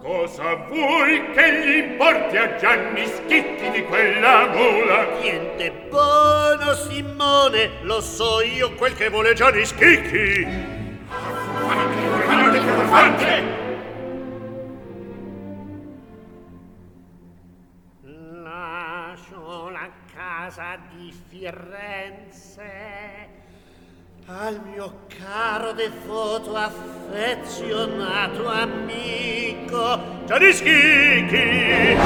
Cosa 0.00 0.54
vuoi 0.68 1.32
che 1.32 1.60
gli 1.60 1.76
importi 1.88 2.36
a 2.36 2.54
Gianni 2.54 3.04
Schicchi 3.06 3.70
di 3.70 3.82
quella 3.82 4.46
mula? 4.46 5.18
Niente 5.18 5.72
buono 5.90 6.72
Simone, 6.74 7.82
lo 7.82 8.00
so 8.00 8.40
io 8.42 8.74
quel 8.74 8.94
che 8.94 9.08
vuole 9.08 9.34
Gianni 9.34 9.64
Schicchi. 9.64 10.46
Fante, 12.26 12.60
fante! 12.60 13.42
Lascio 18.02 19.68
la 19.70 19.90
casa 20.14 20.78
di 20.92 21.12
Firenze 21.28 22.72
al 24.26 24.58
mio 24.64 25.00
caro 25.22 25.72
devoto 25.72 26.56
affezionato 26.56 28.48
amico 28.48 30.00
Gianni 30.24 30.50
Schicchi. 30.50 31.96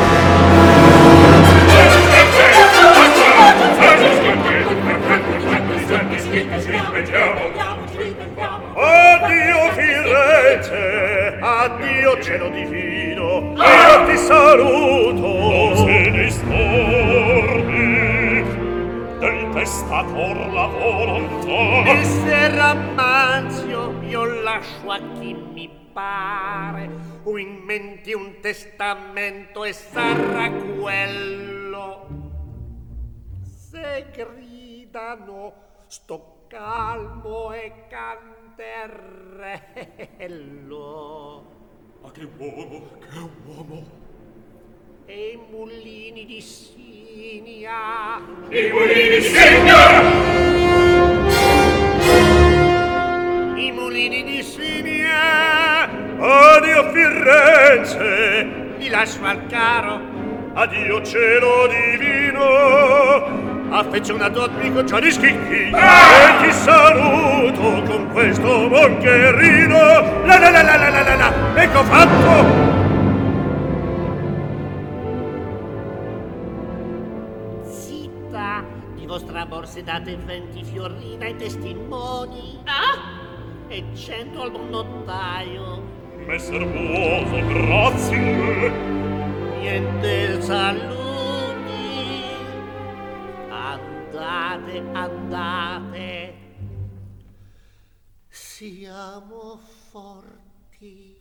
Addio 8.75 9.71
Firenze, 9.75 11.39
addio 11.41 12.21
cielo 12.21 12.49
divino, 12.51 13.55
io 13.57 14.07
ti 14.07 14.17
saluto. 14.17 15.48
stator 19.89 20.37
la 20.53 20.67
volontà 20.67 21.89
e 21.89 22.05
se 22.05 22.55
rammazio 22.55 24.03
io 24.03 24.43
lascio 24.43 24.91
a 24.91 24.99
chi 25.15 25.33
mi 25.33 25.67
pare. 25.95 26.91
O 27.25 27.39
in 27.39 27.63
mente 27.65 28.13
un 28.15 28.39
testamento 28.41 29.65
e 29.65 29.73
sarà 29.73 30.51
quello. 30.51 32.07
Se 33.41 34.11
gridano 34.13 35.55
sto 35.87 36.45
calmo 36.49 37.53
e 37.53 37.87
canterello. 37.89 38.77
ma 42.03 42.11
che 42.11 42.29
uomo 42.37 42.89
che 43.01 43.31
uomo. 43.47 44.08
e 45.11 45.33
i 45.33 45.39
mullini 45.51 46.27
di 46.27 46.39
Sinia. 46.43 48.21
I 48.51 48.71
mulini 48.71 49.09
di 49.09 49.23
Sinia! 49.23 50.03
I 53.57 53.73
mulini 53.73 54.23
di 54.23 54.43
Sinia! 54.43 55.89
odio 56.19 56.93
Firenze! 56.93 58.45
Mi 58.77 58.91
lascio 58.91 59.25
al 59.25 59.47
caro. 59.47 59.99
Addio 60.53 61.03
cielo 61.03 61.69
divino! 61.69 62.45
Ah, 63.71 63.79
affezionato 63.79 64.45
amico 64.45 64.85
Ciarischichi 64.85 65.71
ah! 65.73 66.43
e 66.43 66.47
ti 66.47 66.53
saluto 66.53 67.83
con 67.91 68.11
questo 68.13 68.69
moncherino 68.69 70.25
la 70.27 70.39
la 70.39 70.51
la 70.51 70.63
la 70.63 70.77
la 70.77 71.03
la 71.03 71.15
la 71.17 71.33
ecco 71.55 71.85
fatto 71.85 72.88
vostra 79.19 79.45
borse 79.47 79.83
date 79.83 80.17
venti 80.17 80.63
fiorina 80.63 81.25
ai 81.25 81.35
testimoni, 81.35 82.61
Ah, 82.65 83.67
e 83.67 83.85
cento 83.93 84.43
al 84.43 84.53
notaio. 84.71 85.83
Messer 86.25 86.65
Buoso, 86.65 87.45
grazie! 87.47 88.71
Niente 89.59 90.41
saluti. 90.41 92.23
Andate, 93.51 94.85
andate. 94.93 96.35
Siamo 98.29 99.59
forti. 99.91 101.18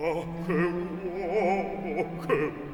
Oh, 0.00 0.24
che 0.46 0.52
uomo, 0.52 2.06
che 2.24 2.32
uomo. 2.32 2.67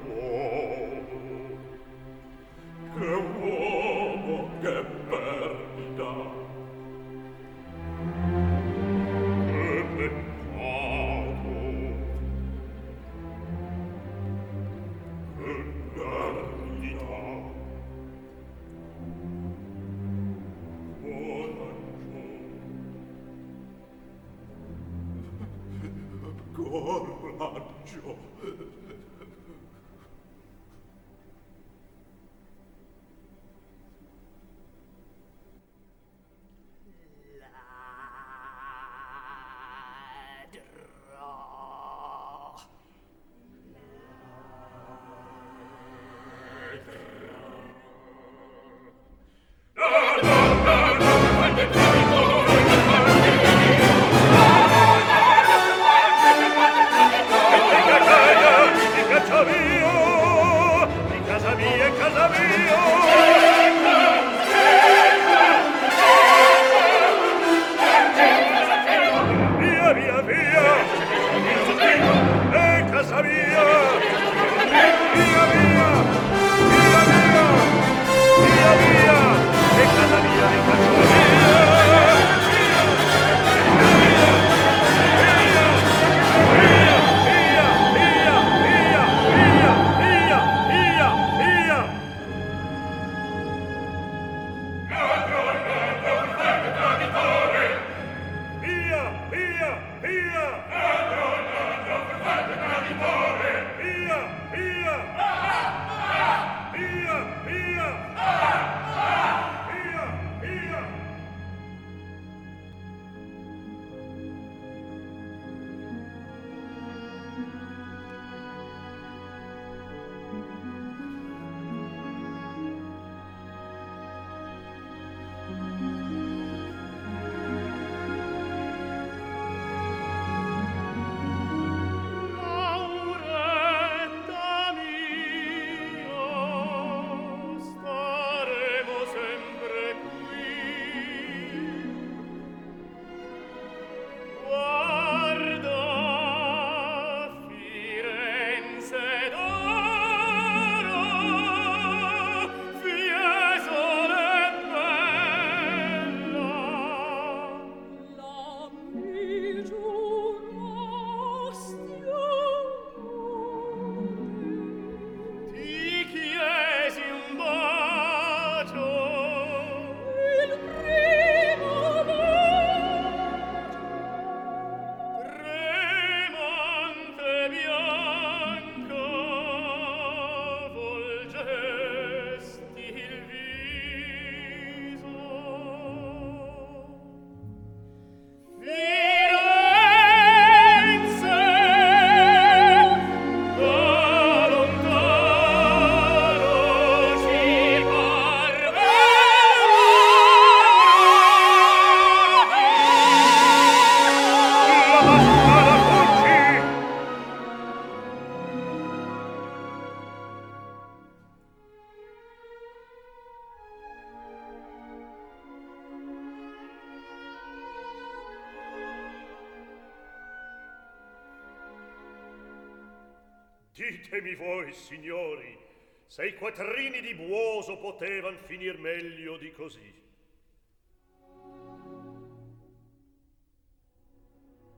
Ditemi 223.87 224.35
voi, 224.35 224.72
signori, 224.72 225.59
se 226.07 226.26
i 226.26 226.35
quattrini 226.37 227.03
di 227.03 227.14
Buoso 227.14 227.76
potevan 227.76 228.39
finir 228.47 228.78
meglio 228.78 229.37
di 229.37 229.53
così. 229.53 230.03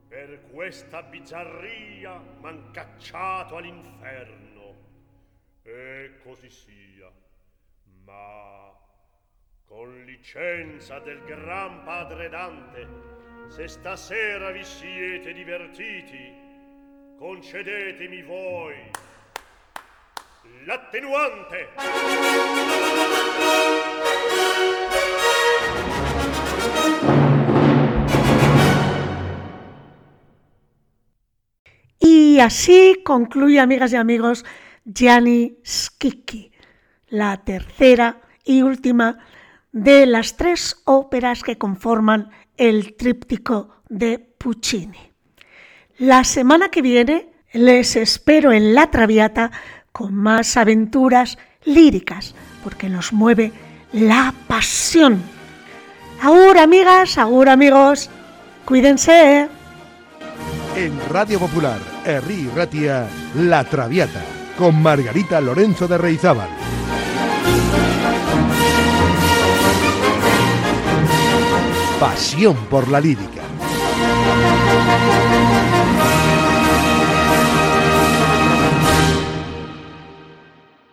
Per 0.08 0.40
questa 0.50 1.04
bizzarria 1.04 2.18
m'han 2.40 2.72
cacciato 2.72 3.56
all'inferno. 3.56 4.74
E 5.62 6.18
così 6.24 6.50
sia. 6.50 7.08
Ma 8.04 8.76
con 9.66 10.04
licenza 10.04 10.98
del 10.98 11.22
gran 11.24 11.84
padre 11.84 12.28
Dante, 12.28 12.88
se 13.50 13.68
stasera 13.68 14.50
vi 14.50 14.64
siete 14.64 15.32
divertiti, 15.32 16.45
concedetemi 17.18 18.22
voi 18.22 18.74
l'attenuante. 20.66 21.68
Y 31.98 32.38
así 32.40 33.00
concluye, 33.02 33.60
amigas 33.60 33.92
y 33.92 33.96
amigos, 33.96 34.44
Gianni 34.84 35.58
Schicchi, 35.64 36.52
la 37.08 37.42
tercera 37.44 38.20
y 38.44 38.60
última 38.60 39.18
de 39.72 40.04
las 40.04 40.36
tres 40.36 40.82
óperas 40.84 41.42
que 41.42 41.56
conforman 41.56 42.30
el 42.58 42.94
tríptico 42.94 43.82
de 43.88 44.18
Puccini. 44.18 45.15
La 45.98 46.24
semana 46.24 46.68
que 46.68 46.82
viene 46.82 47.30
les 47.54 47.96
espero 47.96 48.52
en 48.52 48.74
La 48.74 48.90
Traviata 48.90 49.50
con 49.92 50.14
más 50.14 50.58
aventuras 50.58 51.38
líricas, 51.64 52.34
porque 52.62 52.90
nos 52.90 53.14
mueve 53.14 53.50
la 53.92 54.34
pasión. 54.46 55.22
Ahora, 56.20 56.64
amigas, 56.64 57.16
ahora, 57.16 57.52
amigos, 57.52 58.10
cuídense. 58.66 59.48
En 60.76 61.00
Radio 61.08 61.38
Popular, 61.38 61.80
Herri 62.04 62.46
Ratia, 62.54 63.08
La 63.36 63.64
Traviata, 63.64 64.22
con 64.58 64.82
Margarita 64.82 65.40
Lorenzo 65.40 65.88
de 65.88 65.96
Reizábal. 65.96 66.50
Pasión 71.98 72.54
por 72.68 72.86
la 72.88 73.00
lírica. 73.00 73.35